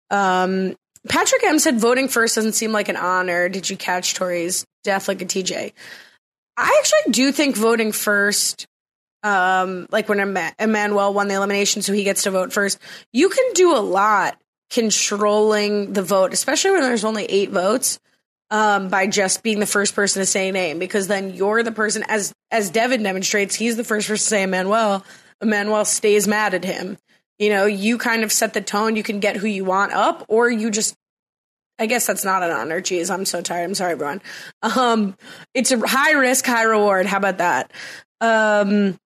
[0.09, 0.75] Um,
[1.09, 3.49] Patrick M said voting first doesn't seem like an honor.
[3.49, 5.73] Did you catch Tori's death like a TJ?
[6.57, 8.67] I actually do think voting first,
[9.23, 12.77] um, like when Em- Emmanuel won the elimination, so he gets to vote first,
[13.11, 14.37] you can do a lot
[14.69, 17.99] controlling the vote, especially when there's only eight votes
[18.51, 21.71] um, by just being the first person to say a name, because then you're the
[21.71, 25.03] person, as as Devin demonstrates, he's the first person to say Emmanuel.
[25.41, 26.97] Emmanuel stays mad at him.
[27.39, 28.95] You know, you kind of set the tone.
[28.95, 30.95] You can get who you want up, or you just.
[31.79, 32.79] I guess that's not an honor.
[32.79, 33.63] Geez, I'm so tired.
[33.63, 34.21] I'm sorry, everyone.
[34.61, 35.17] Um,
[35.55, 37.07] it's a high risk, high reward.
[37.07, 37.71] How about that?
[38.19, 38.99] Um,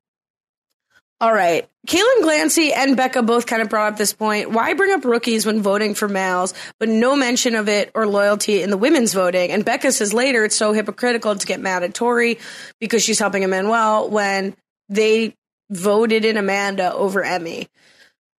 [1.21, 1.69] all right.
[1.85, 4.49] Kaylin Glancy and Becca both kind of brought up this point.
[4.49, 8.61] Why bring up rookies when voting for males, but no mention of it or loyalty
[8.61, 9.51] in the women's voting?
[9.51, 12.39] And Becca says later it's so hypocritical to get mad at Tori
[12.79, 14.55] because she's helping Emmanuel when
[14.89, 15.35] they
[15.69, 17.67] voted in Amanda over Emy.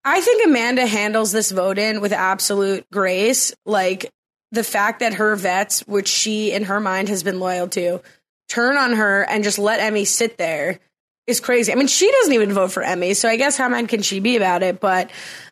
[0.04, 3.54] I think Amanda handles this vote in with absolute grace.
[3.66, 4.12] Like
[4.52, 8.02] the fact that her vets, which she in her mind has been loyal to,
[8.50, 10.80] turn on her and just let Emy sit there
[11.28, 11.72] is crazy.
[11.72, 14.20] I mean, she doesn't even vote for Emy, so I guess how mad can she
[14.20, 14.80] be about it?
[14.80, 15.12] But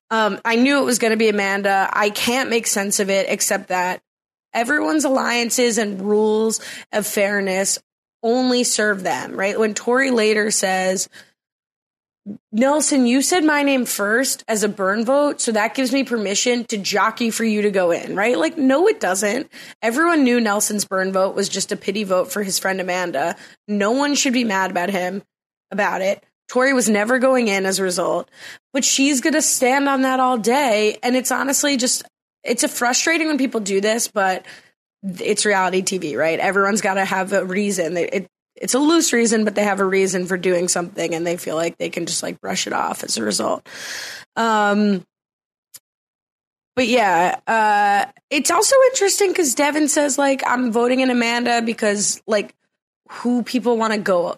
[0.10, 1.90] um, I knew it was going to be Amanda.
[1.92, 4.02] I can't make sense of it except that
[4.54, 6.62] everyone's alliances and rules
[6.92, 7.80] of fairness
[8.22, 9.60] only serve them, right?
[9.60, 11.10] When Tori later says,
[12.54, 16.64] Nelson, you said my name first as a burn vote, so that gives me permission
[16.66, 18.38] to jockey for you to go in, right?
[18.38, 19.52] Like, no, it doesn't.
[19.82, 23.36] Everyone knew Nelson's burn vote was just a pity vote for his friend Amanda.
[23.68, 25.22] No one should be mad about him
[25.74, 26.24] about it.
[26.48, 28.30] Tori was never going in as a result,
[28.72, 30.98] but she's going to stand on that all day.
[31.04, 32.04] And it's honestly just,
[32.44, 34.46] it's frustrating when people do this, but
[35.04, 36.40] it's reality TV, right?
[36.40, 37.98] Everyone's got to have a reason.
[37.98, 41.38] It, it's a loose reason, but they have a reason for doing something and they
[41.38, 43.68] feel like they can just like brush it off as a result.
[44.36, 45.04] Um,
[46.76, 52.22] but yeah, uh, it's also interesting because Devin says like I'm voting in Amanda because
[52.26, 52.54] like
[53.10, 54.38] who people want to go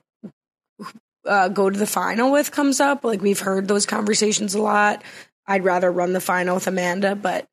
[1.25, 3.03] uh, go to the final with comes up.
[3.03, 5.03] Like we've heard those conversations a lot.
[5.47, 7.47] I'd rather run the final with Amanda, but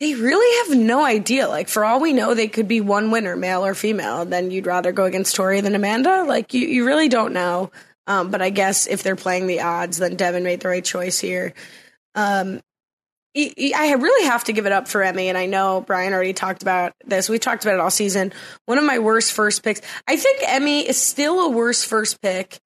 [0.00, 1.48] they really have no idea.
[1.48, 4.24] Like for all we know, they could be one winner, male or female.
[4.24, 6.24] Then you'd rather go against Tori than Amanda.
[6.24, 7.70] Like you, you really don't know.
[8.06, 11.18] Um, but I guess if they're playing the odds, then Devin made the right choice
[11.18, 11.54] here.
[12.14, 12.60] Um,
[13.36, 16.32] I I really have to give it up for Emy, and I know Brian already
[16.32, 17.28] talked about this.
[17.28, 18.32] We talked about it all season.
[18.64, 19.82] One of my worst first picks.
[20.06, 22.60] I think Emy is still a worse first pick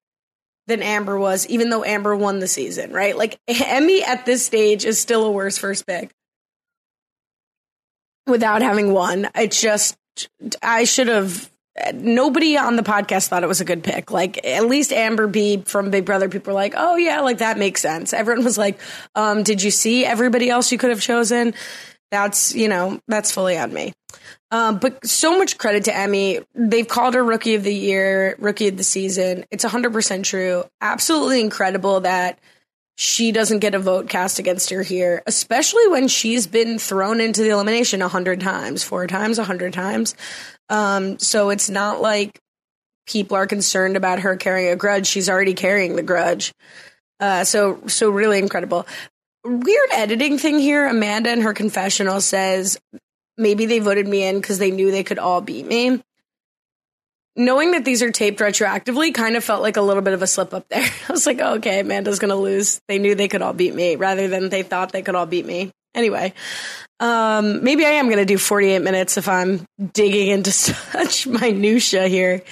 [0.67, 3.17] than Amber was, even though Amber won the season, right?
[3.17, 6.11] Like Emy at this stage is still a worse first pick.
[8.27, 9.29] without having won.
[9.35, 9.97] It's just
[10.63, 11.51] I should have.
[11.95, 14.11] Nobody on the podcast thought it was a good pick.
[14.11, 17.59] Like at least Amber B from Big Brother, people were like, "Oh yeah, like that
[17.59, 18.79] makes sense." Everyone was like,
[19.15, 21.55] um, "Did you see everybody else you could have chosen?"
[22.11, 23.93] That's you know that's fully on me.
[24.51, 26.45] Um, but so much credit to Emy.
[26.55, 29.45] They've called her Rookie of the Year, Rookie of the Season.
[29.51, 30.65] It's 100% true.
[30.81, 32.41] Absolutely incredible that
[32.97, 37.43] she doesn't get a vote cast against her here, especially when she's been thrown into
[37.43, 40.15] the elimination a hundred times, four times, a hundred times.
[40.69, 42.41] Um, so it's not like
[43.07, 45.07] people are concerned about her carrying a grudge.
[45.07, 46.53] She's already carrying the grudge.
[47.19, 48.87] Uh, so so really incredible.
[49.45, 50.87] Weird editing thing here.
[50.87, 52.79] Amanda in her confessional says
[53.39, 56.03] maybe they voted me in because they knew they could all beat me.
[57.37, 60.27] Knowing that these are taped retroactively kind of felt like a little bit of a
[60.27, 60.83] slip up there.
[61.09, 62.81] I was like, oh, okay, Amanda's going to lose.
[62.87, 65.47] They knew they could all beat me rather than they thought they could all beat
[65.47, 65.71] me.
[65.95, 66.35] Anyway,
[67.01, 72.09] um, maybe I am going to do 48 minutes if I'm digging into such minutia
[72.09, 72.43] here.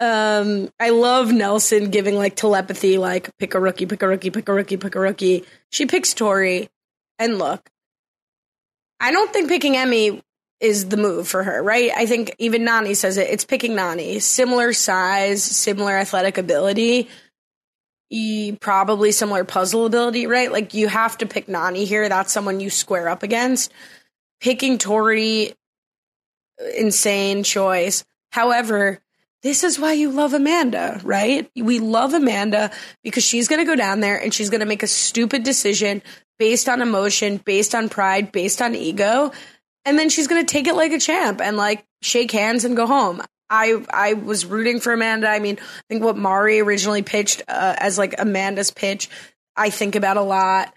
[0.00, 4.48] Um, I love Nelson giving like telepathy, like pick a rookie, pick a rookie, pick
[4.48, 5.44] a rookie, pick a rookie.
[5.70, 6.70] She picks Tori,
[7.18, 7.68] and look,
[8.98, 10.22] I don't think picking Emy
[10.58, 11.90] is the move for her, right?
[11.94, 13.28] I think even Nany says it.
[13.28, 14.20] It's picking Nany.
[14.22, 17.08] Similar size, similar athletic ability,
[18.60, 20.50] probably similar puzzle ability, right?
[20.50, 22.08] Like you have to pick Nany here.
[22.08, 23.72] That's someone you square up against.
[24.40, 25.52] Picking Tori,
[26.76, 28.04] insane choice.
[28.32, 28.98] However,
[29.42, 31.50] this is why you love Amanda, right?
[31.56, 32.70] We love Amanda
[33.02, 36.02] because she's going to go down there and she's going to make a stupid decision
[36.38, 39.32] based on emotion, based on pride, based on ego.
[39.84, 42.76] And then she's going to take it like a champ and like shake hands and
[42.76, 43.22] go home.
[43.48, 45.28] I I was rooting for Amanda.
[45.28, 49.08] I mean, I think what Mari originally pitched uh, as like Amanda's pitch,
[49.56, 50.72] I think about a lot.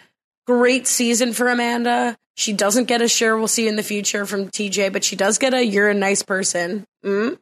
[0.47, 2.17] Great season for Amanda.
[2.35, 5.15] She doesn't get a sure we'll see you in the future from TJ, but she
[5.15, 6.85] does get a you're a nice person.
[7.05, 7.37] Mm?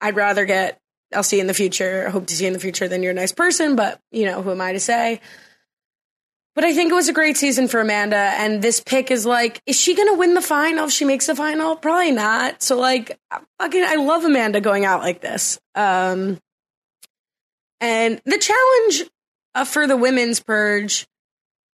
[0.00, 0.80] I'd rather get
[1.14, 2.06] I'll see you in the future.
[2.06, 4.26] I hope to see you in the future than you're a nice person, but you
[4.26, 5.20] know, who am I to say?
[6.54, 9.62] But I think it was a great season for Amanda, and this pick is like,
[9.64, 11.76] is she gonna win the final if she makes the final?
[11.76, 12.62] Probably not.
[12.62, 13.16] So like,
[13.60, 15.60] fucking, I love Amanda going out like this.
[15.74, 16.38] Um,
[17.80, 19.10] and the challenge
[19.54, 21.06] uh, for the women's purge,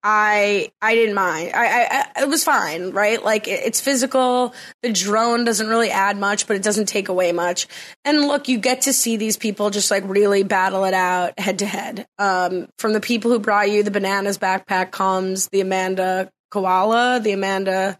[0.07, 1.53] I I didn't mind.
[1.55, 3.25] I, I, it was fine, right?
[3.25, 4.55] Like it, it's physical.
[4.83, 7.67] The drone doesn't really add much, but it doesn't take away much.
[8.05, 11.61] And look, you get to see these people just like really battle it out head
[11.61, 12.07] to head.
[12.19, 17.33] Um, from the people who brought you the bananas backpack comes the Amanda koala, the
[17.33, 17.99] Amanda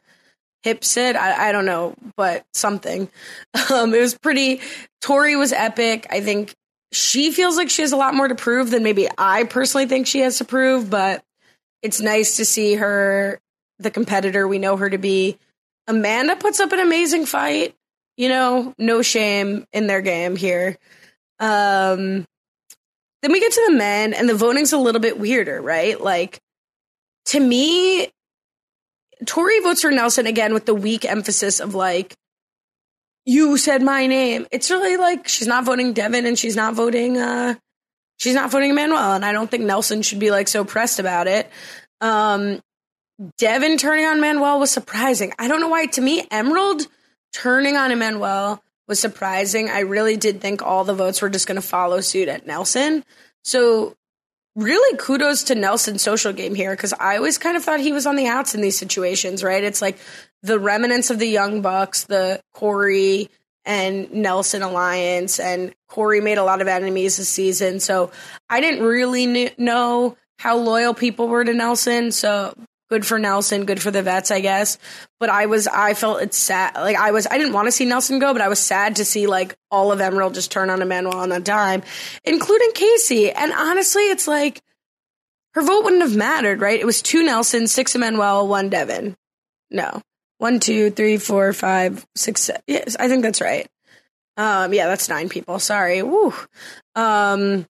[0.63, 1.17] hipsit.
[1.17, 3.09] I, I don't know, but something.
[3.73, 4.61] Um, it was pretty.
[5.01, 6.07] Tori was epic.
[6.11, 6.55] I think
[6.93, 10.07] she feels like she has a lot more to prove than maybe I personally think
[10.07, 11.25] she has to prove, but
[11.85, 13.39] it's nice to see her,
[13.79, 15.39] the competitor we know her to be.
[15.87, 17.75] Amanda puts up an amazing fight.
[18.17, 20.79] You know, no shame in their game here.
[21.39, 22.25] Um,
[23.23, 26.01] then we get to the men, and the voting's a little bit weirder, right?
[26.01, 26.39] Like,
[27.27, 28.09] to me,
[29.27, 32.15] Tori votes for Nelson again with the weak emphasis of like,
[33.27, 34.47] you said my name.
[34.51, 37.55] It's really like she's not voting Devin and she's not voting uh
[38.25, 41.27] she's not voting Manuel, and I don't think Nelson should be like so pressed about
[41.27, 41.51] it.
[42.01, 42.63] Um,
[43.37, 45.35] Devin turning on Manuel was surprising.
[45.39, 45.87] I don't know why.
[45.87, 46.87] To me, Emerald
[47.35, 49.69] turning on Emanuel was surprising.
[49.69, 53.05] I really did think all the votes were just going to follow suit at Nelson.
[53.45, 53.95] So,
[54.57, 58.07] really kudos to Nelson's social game here because I always kind of thought he was
[58.07, 59.63] on the outs in these situations, right?
[59.63, 59.99] It's like
[60.43, 63.29] the remnants of the Young Bucks, the Corey
[63.65, 67.81] and Nelson alliance, and Corey made a lot of enemies this season.
[67.81, 68.11] So
[68.49, 72.13] I didn't really kn- know how loyal people were to Nelson.
[72.13, 72.55] So
[72.91, 74.79] good for Nelson, good for the vets, I guess.
[75.19, 76.75] But I was, I felt it's sad.
[76.75, 79.05] Like I was, I didn't want to see Nelson go, but I was sad to
[79.05, 81.83] see like all of Emerald just turn on Emanuel on a dime,
[82.25, 83.33] including Kaycee.
[83.35, 84.63] And honestly, it's like
[85.55, 86.79] her vote wouldn't have mattered, right?
[86.79, 89.17] It was two Nelson, six Emanuel, one Devin.
[89.71, 90.03] No,
[90.39, 92.43] one, two, three, four, five, six.
[92.43, 92.63] Seven.
[92.67, 93.69] Yes, I think that's right.
[94.37, 95.59] Um, yeah, that's nine people.
[95.59, 96.03] Sorry.
[96.03, 96.35] Woo.
[96.95, 97.67] Um,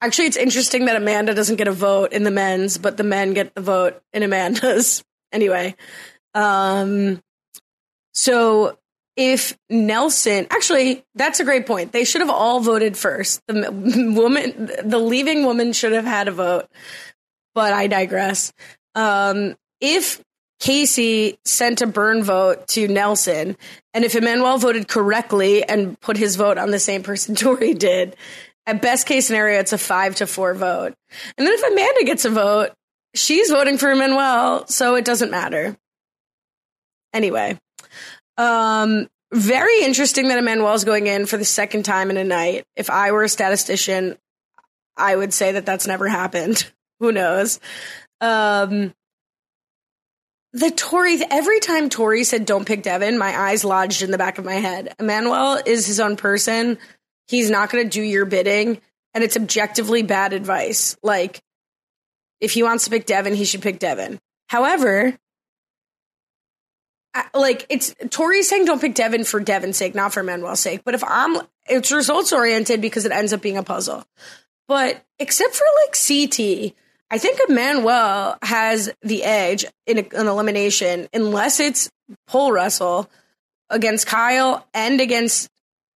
[0.00, 3.34] actually, it's interesting that Amanda doesn't get a vote in the men's, but the men
[3.34, 5.02] get the vote in Amanda's.
[5.32, 5.74] anyway,
[6.34, 7.20] um,
[8.14, 8.78] so
[9.16, 11.92] if Nelson, actually, that's a great point.
[11.92, 13.40] They should have all voted first.
[13.48, 13.70] The
[14.16, 16.68] woman, the leaving woman should have had a vote,
[17.54, 18.52] but I digress.
[18.94, 20.22] Um, if
[20.60, 23.56] Kaycee sent a burn vote to Nelson,
[23.94, 28.16] and if Emanuel voted correctly and put his vote on the same person Tori did,
[28.66, 30.94] at best case scenario, it's a five to four vote.
[31.36, 32.70] And then if Amanda gets a vote,
[33.14, 35.76] she's voting for Emanuel, so it doesn't matter.
[37.12, 37.58] Anyway,
[38.36, 42.64] um, very interesting that Emanuel's going in for the second time in a night.
[42.76, 44.16] If I were a statistician,
[44.96, 46.70] I would say that that's never happened.
[47.00, 47.60] Who knows?
[48.20, 48.92] Um,
[50.52, 54.38] the Tori, every time Tori said don't pick Devin, my eyes lodged in the back
[54.38, 54.94] of my head.
[54.98, 56.78] Emanuel is his own person.
[57.28, 58.80] He's not going to do your bidding,
[59.14, 60.96] and it's objectively bad advice.
[61.02, 61.40] Like,
[62.40, 64.18] if he wants to pick Devin, he should pick Devin.
[64.48, 65.16] However,
[67.14, 70.82] I- like it's Tori's saying don't pick Devin for Devin's sake, not for Manuel's sake.
[70.84, 71.38] But if I'm,
[71.68, 74.04] it's results oriented because it ends up being a puzzle.
[74.68, 76.74] But except for like CT,
[77.10, 81.90] I think Emanuel has the edge in an elimination unless it's
[82.28, 83.10] pole wrestle
[83.68, 85.48] against Kyle and against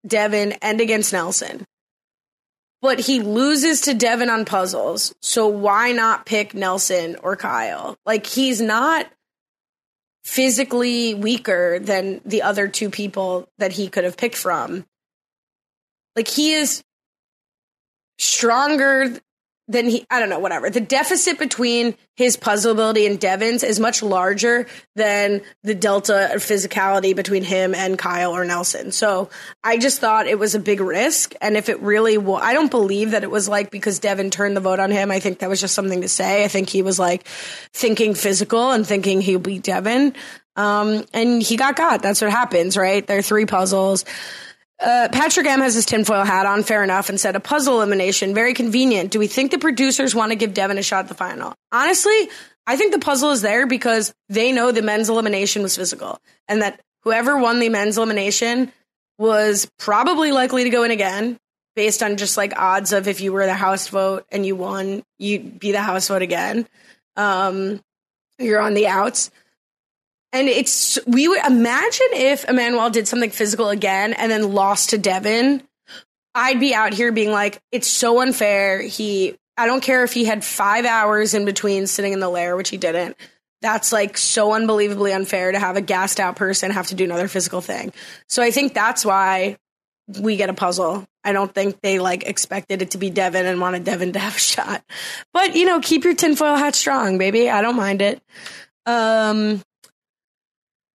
[0.07, 1.65] Devin and against Nelson.
[2.83, 5.15] But he loses to Devin on puzzles.
[5.21, 7.97] So why not pick Nelson or Kyle?
[8.07, 9.07] Like he's not
[10.25, 14.87] physically weaker than the other two people that he could have picked from.
[16.15, 16.83] Like he is
[18.19, 19.19] stronger
[19.71, 20.69] than he I don't know, whatever.
[20.69, 24.67] The deficit between his puzzle ability and Devin's is much larger
[24.97, 28.91] than the delta of physicality between him and Kyle or Nelson.
[28.91, 29.31] So
[29.63, 31.35] I just thought it was a big risk.
[31.41, 34.61] And if it really I don't believe that it was like because Devin turned the
[34.61, 35.11] vote on him.
[35.11, 36.45] I think that was just something to say.
[36.45, 37.27] I think he was like
[37.73, 40.15] thinking physical and thinking he'll beat Devin.
[40.57, 42.03] Um, and he got got.
[42.03, 43.07] That's what happens, right?
[43.07, 44.05] There are three puzzles.
[44.81, 48.35] Uh, Patrick M has his tinfoil hat on, fair enough, and said a puzzle elimination,
[48.35, 49.11] very convenient.
[49.11, 51.55] Do we think the producers want to give Devin a shot at the final?
[51.71, 52.31] Honestly,
[52.67, 56.19] I think the puzzle is there because they know the men's elimination was physical
[56.49, 58.73] and that whoever won the men's elimination
[59.19, 61.39] was probably likely to go in again
[61.77, 65.03] based on just like odds of if you were the house vote and you won,
[65.19, 66.67] you'd be the house vote again.
[67.17, 67.81] Um,
[68.39, 69.31] you're on the outs.
[70.33, 74.99] And it's we would imagine if Emanuel did something physical again and then lost to
[74.99, 75.63] Devin,
[76.35, 78.81] I'd be out here being like, it's so unfair.
[78.81, 82.57] He I don't care if he had five hours in between sitting in the lair,
[82.57, 83.17] which he didn't.
[83.61, 87.29] That's like so unbelievably unfair to have a gassed out person have to do another
[87.29, 87.93] physical thing.
[88.27, 89.59] So I think that's why
[90.19, 91.07] we get a puzzle.
[91.23, 94.37] I don't think they like expected it to be Devin and wanted Devin to have
[94.37, 94.83] a shot.
[95.35, 97.51] But you know, keep your tinfoil hat strong, baby.
[97.51, 98.23] I don't mind it.
[98.87, 99.61] Um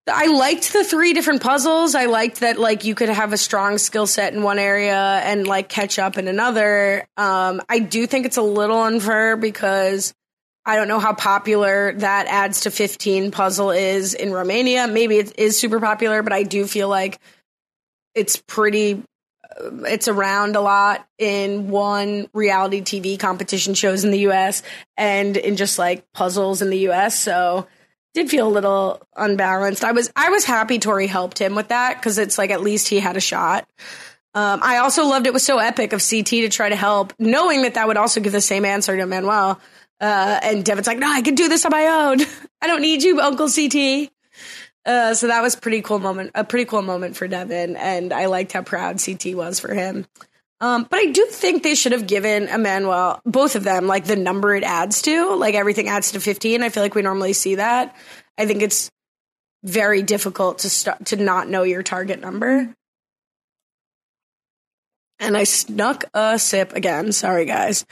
[0.07, 1.93] I liked the three different puzzles.
[1.93, 5.45] I liked that like you could have a strong skill set in one area and
[5.45, 7.07] like catch up in another.
[7.17, 10.13] Um, I do think it's a little unfair because
[10.65, 14.87] I don't know how popular that adds to 15 puzzle is in Romania.
[14.87, 17.19] Maybe it is super popular, but I do feel like
[18.15, 19.03] it's pretty
[19.43, 24.63] uh, it's around a lot in one reality TV competition shows in the US
[24.97, 27.19] and in just like puzzles in the US.
[27.19, 27.67] So
[28.13, 29.83] did feel a little unbalanced.
[29.83, 32.87] I was I was happy Tori helped him with that because it's like at least
[32.87, 33.67] he had a shot.
[34.33, 37.63] Um, I also loved it was so epic of CT to try to help, knowing
[37.63, 39.59] that that would also give the same answer to Manuel.
[39.99, 42.21] Uh, and Devin's like, no, I can do this on my own.
[42.61, 44.09] I don't need you, Uncle CT.
[44.85, 48.25] Uh, so that was pretty cool moment, a pretty cool moment for Devin, and I
[48.25, 50.07] liked how proud CT was for him.
[50.61, 54.15] Um, but I do think they should have given Emanuel, both of them, like the
[54.15, 55.35] number it adds to.
[55.35, 56.61] Like everything adds to 15.
[56.61, 57.95] I feel like we normally see that.
[58.37, 58.91] I think it's
[59.63, 62.73] very difficult to st- to not know your target number.
[65.19, 67.11] And I snuck a sip again.
[67.11, 67.85] Sorry, guys.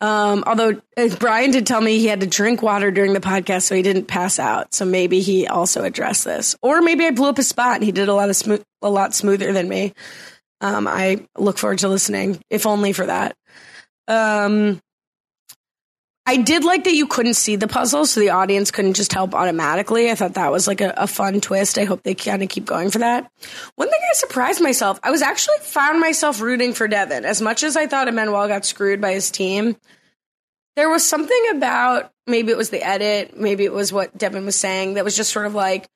[0.00, 3.62] Um, although uh, Brian did tell me he had to drink water during the podcast,
[3.62, 4.74] so he didn't pass out.
[4.74, 7.92] So maybe he also addressed this, or maybe I blew up his spot and he
[7.92, 9.94] did a lot of smooth, a lot smoother than me.
[10.60, 13.36] Um, I look forward to listening, if only for that.
[14.08, 14.80] Um,
[16.28, 19.32] I did like that you couldn't see the puzzle, so the audience couldn't just help
[19.32, 20.10] automatically.
[20.10, 21.78] I thought that was like a, a fun twist.
[21.78, 23.30] I hope they kind of keep going for that.
[23.76, 27.24] One thing I surprised myself, I was actually found myself rooting for Devin.
[27.24, 29.76] As much as I thought Emanuel got screwed by his team,
[30.74, 34.56] there was something about maybe it was the edit, maybe it was what Devin was
[34.56, 35.86] saying that was just sort of like,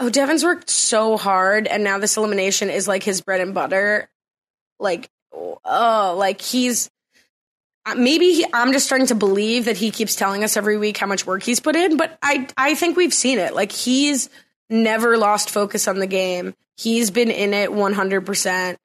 [0.00, 4.08] oh, Devin's worked so hard, and now this elimination is like his bread and butter.
[4.78, 6.90] Like, oh, like he's
[7.88, 10.98] uh, maybe he, I'm just starting to believe that he keeps telling us every week
[10.98, 13.54] how much work he's put in, but I I think we've seen it.
[13.54, 14.28] Like he's
[14.68, 16.54] never lost focus on the game.
[16.76, 18.76] He's been in it 100%.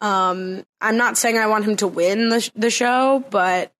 [0.00, 3.72] Um I'm not saying I want him to win the the show, but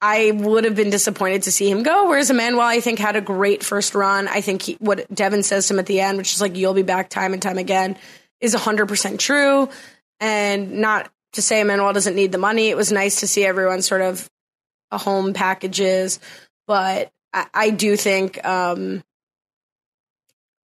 [0.00, 2.08] I would have been disappointed to see him go.
[2.08, 4.28] Whereas Emanuel, I think, had a great first run.
[4.28, 6.74] I think he, what Devin says to him at the end, which is like, you'll
[6.74, 7.96] be back time and time again,
[8.40, 9.68] is 100% true.
[10.20, 12.68] And not to say Emanuel doesn't need the money.
[12.68, 14.28] It was nice to see everyone sort of
[14.90, 16.20] a home packages.
[16.66, 19.02] But I, I do think, um,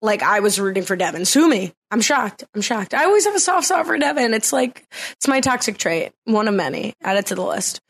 [0.01, 1.25] like I was rooting for Devin.
[1.25, 1.73] Sue me.
[1.91, 2.43] I'm shocked.
[2.53, 2.93] I'm shocked.
[2.93, 4.33] I always have a soft spot for Devin.
[4.33, 6.93] It's like it's my toxic trait, one of many.
[7.01, 7.81] Add it to the list.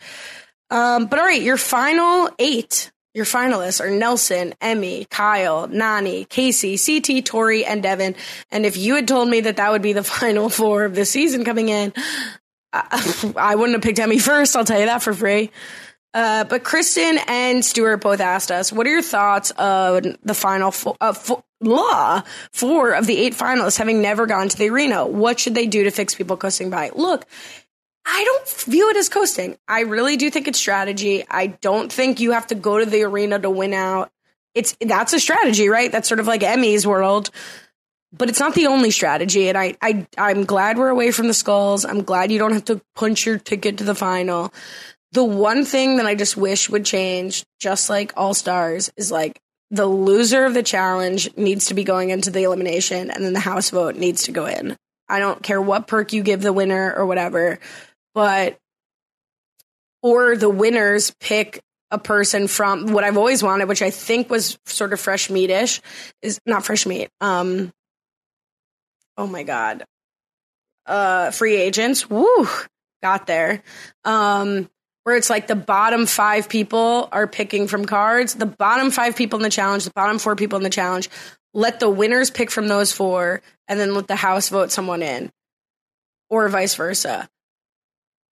[0.70, 6.78] Um, but all right, your final eight, your finalists are Nelson, Emy, Kyle, Nany, Kaycee,
[6.78, 8.16] CT, Tori, and Devin.
[8.52, 11.06] And if you had told me that that would be the final four of the
[11.06, 11.94] season coming in,
[12.74, 14.56] I, I wouldn't have picked Emy first.
[14.56, 15.52] I'll tell you that for free.
[16.16, 20.72] Uh, but Kristen and Stuart both asked us, what are your thoughts on the final
[20.72, 22.22] four, uh, four, blah,
[22.54, 25.06] four of the eight finalists having never gone to the arena?
[25.06, 26.92] What should they do to fix people coasting by?
[26.96, 27.26] Look,
[28.06, 29.58] I don't view it as coasting.
[29.68, 31.26] I really do think it's strategy.
[31.30, 34.12] I don't think you have to go to the arena to win out.
[34.54, 35.92] It's that's a strategy, right?
[35.92, 37.32] That's sort of like Emy's world.
[38.14, 41.34] But it's not the only strategy, and I, I I'm glad we're away from the
[41.34, 41.84] skulls.
[41.84, 44.54] I'm glad you don't have to punch your ticket to the final.
[45.12, 49.42] The one thing that I just wish would change, just like All Stars, is like
[49.70, 53.40] the loser of the challenge needs to be going into the elimination, and then the
[53.40, 54.78] house vote needs to go in.
[55.10, 57.60] I don't care what perk you give the winner or whatever,
[58.16, 58.58] but
[60.02, 61.62] or the winners pick
[61.92, 65.82] a person from what I've always wanted, which I think was sort of fresh meatish,
[66.22, 67.10] is not fresh meat.
[67.22, 67.72] Um,
[69.18, 69.84] oh my god,
[70.88, 72.10] uh, free agents.
[72.10, 72.48] Woo,
[73.04, 73.62] got there.
[74.04, 74.70] Um,
[75.04, 78.34] where it's like the bottom five people are picking from cards.
[78.34, 81.10] The bottom five people in the challenge, the bottom four people in the challenge.
[81.54, 85.32] Let the winners pick from those four, and then let the house vote someone in,
[86.30, 87.30] or vice versa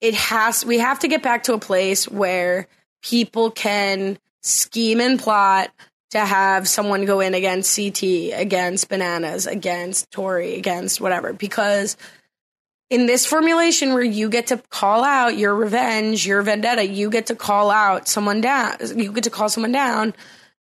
[0.03, 2.67] it has we have to get back to a place where
[3.01, 5.71] people can scheme and plot
[6.11, 8.03] to have someone go in against CT,
[8.33, 11.31] against bananas, against Tori, against whatever.
[11.31, 11.95] Because
[12.89, 17.27] in this formulation where you get to call out your revenge, your vendetta, you get
[17.27, 20.13] to call out someone down, you get to call someone down,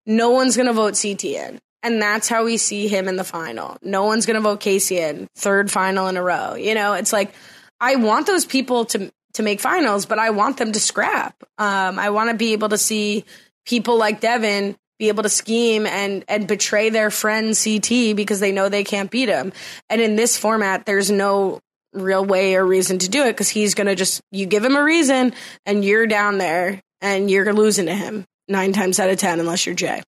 [0.04, 1.60] no one's gonna vote CT in.
[1.84, 3.76] And that's how we see him in the final.
[3.82, 6.56] No one's gonna vote Kaycee in, third final in a row.
[6.56, 7.32] You know, it's like
[7.80, 11.42] I want those people to to make finals, but I want them to scrap.
[11.58, 13.24] Um, I want to be able to see
[13.64, 18.50] people like Devin be able to scheme and and betray their friend CT because they
[18.50, 19.52] know they can't beat him.
[19.88, 21.60] And in this format, there's no
[21.92, 24.82] real way or reason to do it because he's gonna just you give him a
[24.82, 25.32] reason
[25.64, 29.66] and you're down there and you're losing to him nine times out of ten unless
[29.66, 30.02] you're Jay.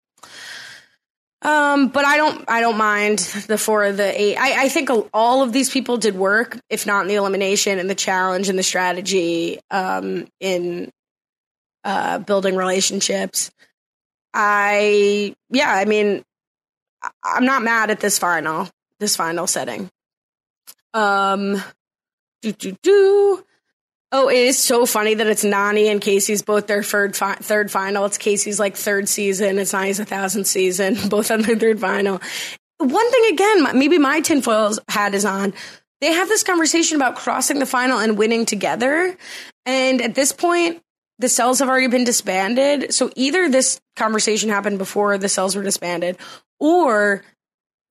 [1.43, 4.37] Um, but I don't, I don't mind the four of the eight.
[4.37, 7.89] I, I think all of these people did work, if not in the elimination and
[7.89, 10.91] the challenge and the strategy, um, in,
[11.83, 13.49] uh, building relationships.
[14.33, 16.23] I, yeah, I mean,
[17.23, 18.69] I'm not mad at this final,
[18.99, 19.89] this final setting.
[20.93, 21.61] Um,
[22.43, 23.43] do, do, do.
[24.13, 27.71] Oh, it is so funny that it's Nany and Kaycee's both their third fi- third
[27.71, 28.05] final.
[28.05, 29.57] It's Kaycee's like third season.
[29.57, 32.21] It's Nany's a thousand season, both on their third final.
[32.77, 35.53] One thing again, maybe my tinfoil hat is on.
[36.01, 39.15] They have this conversation about crossing the final and winning together,
[39.65, 40.81] and at this point,
[41.19, 42.93] the cells have already been disbanded.
[42.93, 46.17] So either this conversation happened before the cells were disbanded,
[46.59, 47.23] or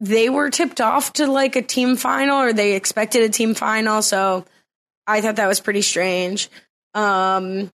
[0.00, 4.02] they were tipped off to like a team final, or they expected a team final.
[4.02, 4.44] So
[5.10, 6.48] I thought that was pretty strange.
[6.94, 7.70] Um,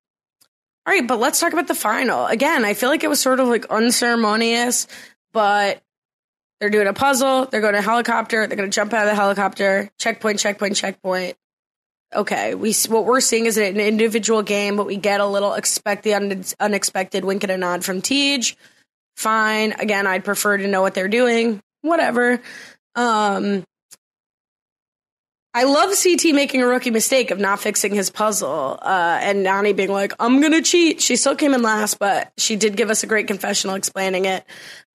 [0.86, 2.26] all right, but let's talk about the final.
[2.28, 4.88] Again, I feel like it was sort of like unceremonious,
[5.34, 5.82] but
[6.60, 7.46] they're doing a puzzle.
[7.46, 8.46] They're going to helicopter.
[8.48, 9.90] They're going to jump out of the helicopter.
[10.00, 11.36] Checkpoint, checkpoint, checkpoint.
[12.14, 16.04] Okay, we what we're seeing is an individual game, but we get a little expect
[16.04, 18.56] the un- unexpected wink and a nod from TJ.
[19.18, 19.74] Fine.
[19.74, 21.62] Again, I'd prefer to know what they're doing.
[21.82, 22.42] Whatever.
[22.96, 23.64] Um,
[25.56, 29.74] I love CT making a rookie mistake of not fixing his puzzle, uh, and Nany
[29.74, 33.04] being like, "I'm gonna cheat." She still came in last, but she did give us
[33.04, 34.44] a great confessional explaining it.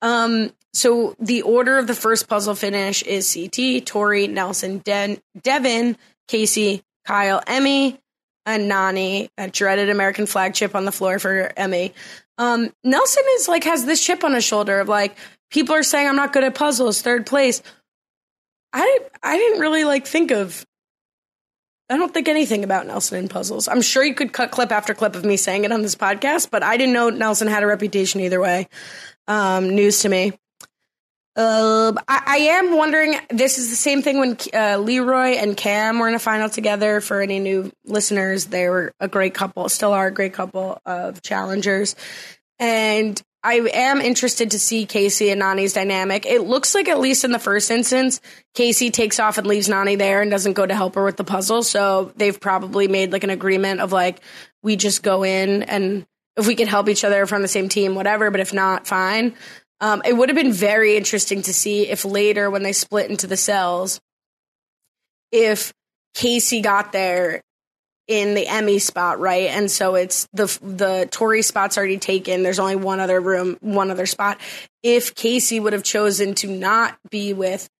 [0.02, 5.96] Um, so the order of the first puzzle finish is CT, Tori, Nelson, Den- Devin,
[6.28, 7.98] Kaycee, Kyle, Emy,
[8.44, 9.30] and Nany.
[9.38, 11.94] A dreaded American flag chip on the floor for Emy.
[12.36, 15.16] Um, Nelson is like has this chip on his shoulder of like
[15.50, 17.62] people are saying I'm not good at puzzles, third place.
[18.72, 20.64] I I didn't really like think of.
[21.88, 23.66] I don't think anything about Nelson in puzzles.
[23.66, 26.48] I'm sure you could cut clip after clip of me saying it on this podcast,
[26.50, 28.68] but I didn't know Nelson had a reputation either way.
[29.26, 30.32] Um, news to me.
[31.36, 33.16] Uh, I, I am wondering.
[33.30, 37.00] This is the same thing when uh, Leroy and Kam were in a final together.
[37.00, 39.68] For any new listeners, they were a great couple.
[39.68, 41.96] Still are a great couple of challengers,
[42.58, 46.26] and I am interested to see Kaycee and Nany's dynamic.
[46.26, 48.20] It looks like, at least in the first instance,
[48.54, 51.24] Kaycee takes off and leaves Nany there and doesn't go to help her with the
[51.24, 51.62] puzzle.
[51.62, 54.20] So they've probably made like an agreement of like,
[54.62, 56.06] we just go in and
[56.36, 58.30] if we can help each other on the same team, whatever.
[58.30, 59.34] But if not, fine.
[59.80, 63.26] Um, it would have been very interesting to see if later, when they split into
[63.26, 64.00] the cells,
[65.32, 65.72] if
[66.14, 67.40] Kaycee got there
[68.10, 69.50] in the Emy spot, right?
[69.50, 72.42] And so it's the the Tori spot's already taken.
[72.42, 74.40] There's only one other room, one other spot.
[74.82, 77.70] If Kaycee would have chosen to not be with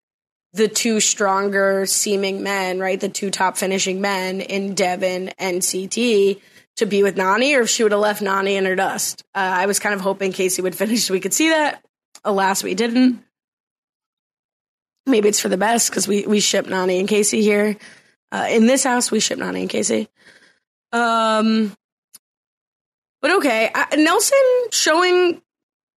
[0.53, 3.01] the two stronger seeming men, right?
[3.01, 6.39] The two top finishing men in Devin and CT
[6.77, 9.25] to be with Nany, or if she would have left Nany in her dust.
[9.35, 11.85] Uh, I was kind of hoping Kaycee would finish so we could see that.
[12.25, 13.25] Alas, we didn't.
[15.07, 17.77] Maybe it's for the best because we, we ship Nany and Kaycee here.
[18.33, 20.09] Uh, in this house, we ship Nany and Kaycee.
[20.93, 21.75] Um,
[23.23, 24.39] but okay, I, Nelson
[24.71, 25.43] showing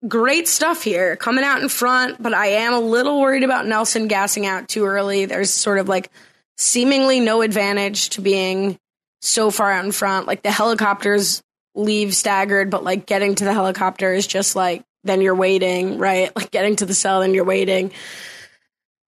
[0.06, 4.08] great stuff here, coming out in front, but I am a little worried about Nelson
[4.08, 5.24] gassing out too early.
[5.24, 6.10] There's sort of like
[6.56, 8.78] seemingly no advantage to being
[9.22, 10.26] so far out in front.
[10.26, 11.42] Like the helicopters
[11.74, 16.30] leave staggered, but like getting to the helicopter is just like then you're waiting, right?
[16.36, 17.92] Like getting to the cell, then you're waiting.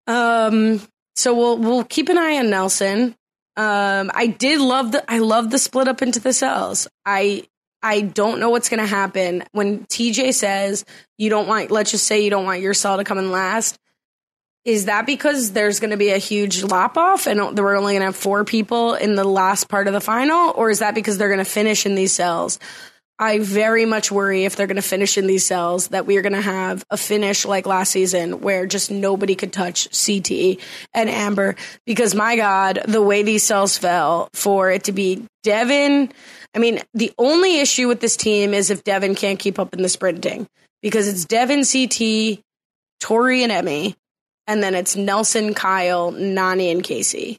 [0.06, 0.80] Um,
[1.16, 3.16] so we'll we'll keep an eye on Nelson.
[3.56, 6.86] Um, I did love the I love the split up into the cells.
[7.04, 7.44] I
[7.82, 10.84] I don't know what's going to happen when TJ says
[11.18, 11.70] you don't want.
[11.70, 13.78] Let's just say you don't want your cell to come in last.
[14.64, 18.00] Is that because there's going to be a huge lop off and we're only going
[18.00, 21.16] to have four people in the last part of the final, or is that because
[21.16, 22.58] they're going to finish in these cells?
[23.18, 26.22] I very much worry if they're going to finish in these cells that we are
[26.22, 30.58] going to have a finish like last season where just nobody could touch CT
[30.92, 31.56] and Amber
[31.86, 36.12] because my God, the way these cells fell for it to be Devin.
[36.54, 39.80] I mean, the only issue with this team is if Devin can't keep up in
[39.80, 40.46] the sprinting
[40.82, 42.42] because it's Devin, CT,
[43.00, 43.94] Tori, and Emy,
[44.46, 47.38] and then it's Nelson, Kyle, Nany, and Kaycee.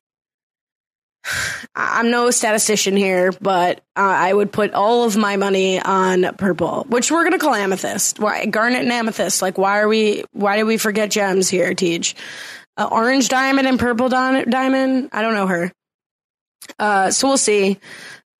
[1.75, 6.85] I'm no statistician here, but uh, I would put all of my money on purple,
[6.89, 8.19] which we're gonna call amethyst.
[8.19, 9.41] Why garnet and amethyst?
[9.41, 10.23] Like, why are we?
[10.31, 12.15] Why do we forget gems here, Teach?
[12.77, 15.09] Uh, orange diamond and purple di- diamond.
[15.11, 15.71] I don't know her.
[16.77, 17.79] Uh, so we'll see.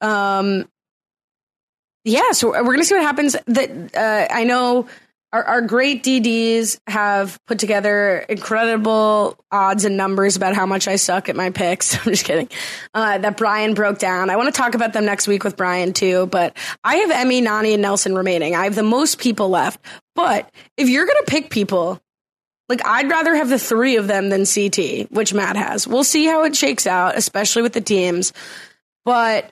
[0.02, 0.68] Um,
[2.04, 3.36] yeah, so we're gonna see what happens.
[3.48, 4.88] That uh, I know
[5.34, 10.96] our, our great DDs have put together incredible odds and numbers about how much I
[10.96, 11.96] suck at my picks.
[12.06, 12.50] I'm just kidding.
[12.94, 14.30] Uh, that Brian broke down.
[14.30, 16.28] I want to talk about them next week with Brian too.
[16.28, 18.56] But I have Emy, Nany, and Nelson remaining.
[18.56, 19.82] I have the most people left.
[20.16, 22.02] But if you're gonna pick people,
[22.70, 25.88] like I'd rather have the three of them than CT, which Matt has.
[25.88, 28.34] We'll see how it shakes out, especially with the teams.
[29.06, 29.52] But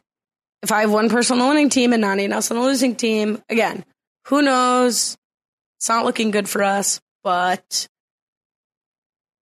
[0.64, 2.70] if I have one person on the winning team and Nany and Nelson on the
[2.70, 3.86] losing team, again,
[4.28, 5.18] who knows?
[5.86, 7.88] It's not looking good for us, but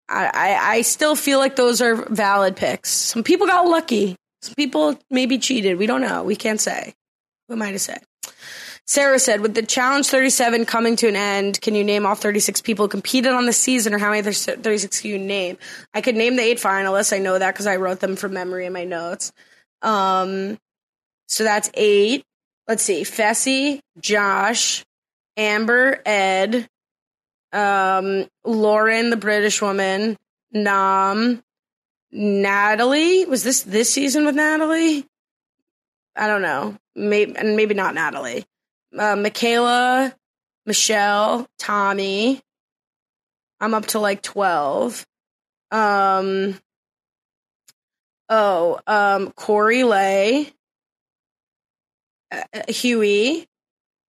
[0.10, 2.90] I, I, I still feel like those are valid picks.
[2.90, 4.18] Some people got lucky.
[4.42, 5.78] Some people maybe cheated.
[5.78, 6.22] We don't know.
[6.24, 6.96] We can't say.
[7.48, 7.96] Who am I to say?
[8.86, 12.60] Sarah said, with the challenge 37 coming to an end, can you name all 36
[12.60, 15.58] people who competed on the season or how many 36 can you name?
[15.94, 17.16] I could name the eight finalists.
[17.16, 19.32] I know that because I wrote them from memory in my notes.
[19.82, 20.58] Um,
[21.30, 22.26] so that's eight.
[22.68, 23.04] Let's see.
[23.04, 24.84] Fessy, Josh,
[25.38, 26.68] Amber, Ed,
[27.52, 30.18] um, Lauren, the British woman,
[30.52, 31.44] Nam,
[32.12, 33.26] Natalie.
[33.26, 35.06] Was this this season with Natalie?
[36.16, 36.78] I don't know.
[36.96, 38.46] Maybe and maybe not Natalie.
[38.98, 40.16] Uh, Michaela,
[40.66, 42.42] Michelle, Tommy.
[43.60, 45.06] I'm up to like twelve.
[45.72, 46.60] Um.
[48.30, 50.52] Oh, um, Corey Lay,
[52.32, 53.48] uh, Hughie,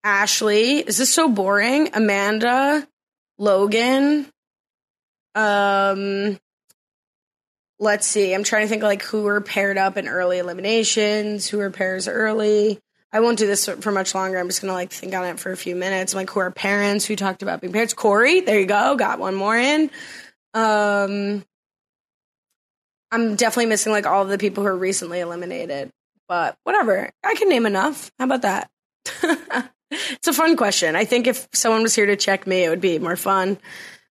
[0.04, 0.80] Ashley.
[0.80, 1.90] Is this so boring?
[1.94, 2.88] Amanda,
[3.38, 4.28] Logan.
[5.36, 6.38] Um,
[7.80, 8.34] let's see.
[8.34, 12.08] I'm trying to think like who were paired up in early eliminations, who were pairs
[12.08, 12.80] early.
[13.12, 14.38] I won't do this for much longer.
[14.38, 16.14] I'm just gonna like think on it for a few minutes.
[16.14, 17.94] Like who are parents who talked about being parents?
[17.94, 18.96] Corey, there you go.
[18.96, 19.90] Got one more in.
[20.54, 21.44] Um,
[23.12, 25.90] I'm definitely missing like all of the people who are recently eliminated,
[26.28, 27.10] but whatever.
[27.24, 28.12] I can name enough.
[28.20, 28.70] How about that?
[29.92, 30.96] it's a fun question.
[30.96, 33.58] I think if someone was here to check me, it would be more fun.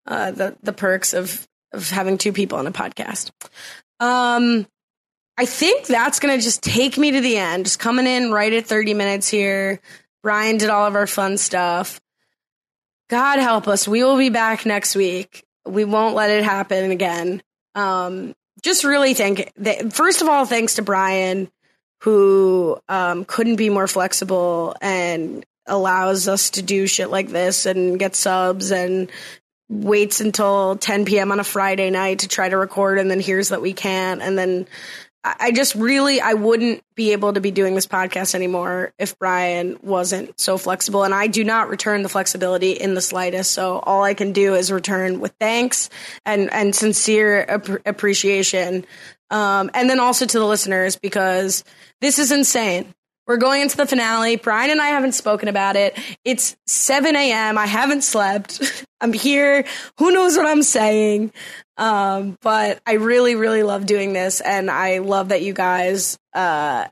[0.06, 3.30] Uh, the the perks of of having two people on a podcast.
[4.00, 4.66] Um,
[5.36, 7.66] I think that's gonna just take me to the end.
[7.66, 9.80] Just coming in right at thirty minutes here.
[10.22, 12.00] Brian did all of our fun stuff.
[13.08, 13.88] God help us.
[13.88, 15.44] We will be back next week.
[15.66, 17.42] We won't let it happen again.
[17.74, 21.50] Um, just really think that, first of all, thanks to Brian,
[22.02, 27.98] who um, couldn't be more flexible and allows us to do shit like this and
[27.98, 29.10] get subs and
[29.70, 31.32] waits until 10 p.m.
[31.32, 34.20] on a Friday night to try to record and then hears that we can't.
[34.20, 34.66] And then
[35.22, 39.78] I just really I wouldn't be able to be doing this podcast anymore if Brian
[39.82, 41.04] wasn't so flexible.
[41.04, 43.50] And I do not return the flexibility in the slightest.
[43.52, 45.90] So all I can do is return with thanks
[46.24, 48.86] and and sincere ap- appreciation.
[49.30, 51.64] Um and then also to the listeners because
[52.00, 52.94] this is insane
[53.30, 54.34] we're going into the finale.
[54.34, 55.96] Brian and I haven't spoken about it.
[56.24, 57.58] It's 7 a.m.
[57.58, 58.84] I haven't slept.
[59.00, 59.64] I'm here.
[59.98, 61.32] Who knows what I'm saying?
[61.76, 64.40] Um, but I really, really love doing this.
[64.40, 66.88] And I love that you guys, uh,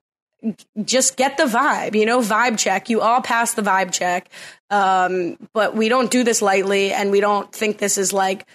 [0.85, 2.89] just get the vibe, you know, vibe check.
[2.89, 4.31] You all pass the vibe check.
[4.70, 8.47] Um, but we don't do this lightly and we don't think this is like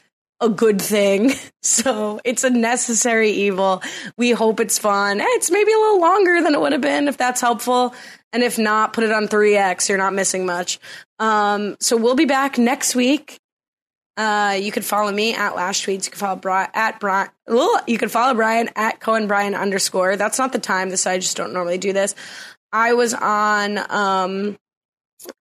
[0.43, 1.31] a good thing.
[1.65, 3.81] So it's a necessary evil.
[4.17, 5.21] We hope it's fun.
[5.21, 7.95] Eh, It's maybe a little longer than it would have been if that's helpful.
[8.33, 9.87] And if not, put it on 3X.
[9.87, 10.77] You're not missing much.
[11.19, 13.39] Um, so we'll be back next week.
[14.17, 16.03] Uh, you can follow me at Last Tweets.
[16.03, 17.29] You can follow Brian at Brian.
[17.47, 20.17] You can follow Brian at Cohen Brian underscore.
[20.17, 20.89] That's not the time.
[20.89, 22.13] This I just don't normally do this.
[22.73, 24.57] I was on um,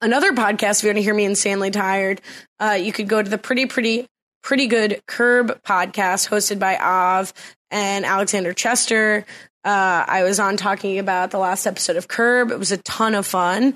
[0.00, 0.78] another podcast.
[0.80, 2.20] If you want to hear me insanely tired,
[2.58, 4.08] uh, you could go to the Pretty Pretty
[4.42, 7.32] Pretty Good Curb podcast hosted by Av
[7.70, 9.24] and Alexander Chester.
[9.64, 12.50] Uh, I was on talking about the last episode of Curb.
[12.50, 13.74] It was a ton of fun.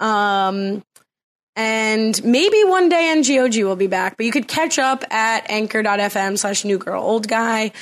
[0.00, 0.82] Um,
[1.56, 6.38] and maybe one day NGOG will be back, but you could catch up at anchor.fm
[6.38, 7.72] slash new girl old guy.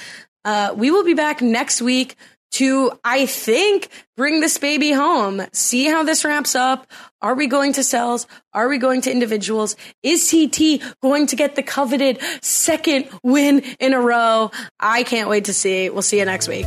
[0.44, 2.16] Uh, we will be back next week
[2.52, 5.42] to, I think, bring this baby home.
[5.52, 6.86] See how this wraps up.
[7.20, 8.26] Are we going to cells?
[8.52, 9.76] Are we going to individuals?
[10.02, 14.50] Is CT going to get the coveted second win in a row?
[14.78, 15.90] I can't wait to see.
[15.90, 16.66] We'll see you next week.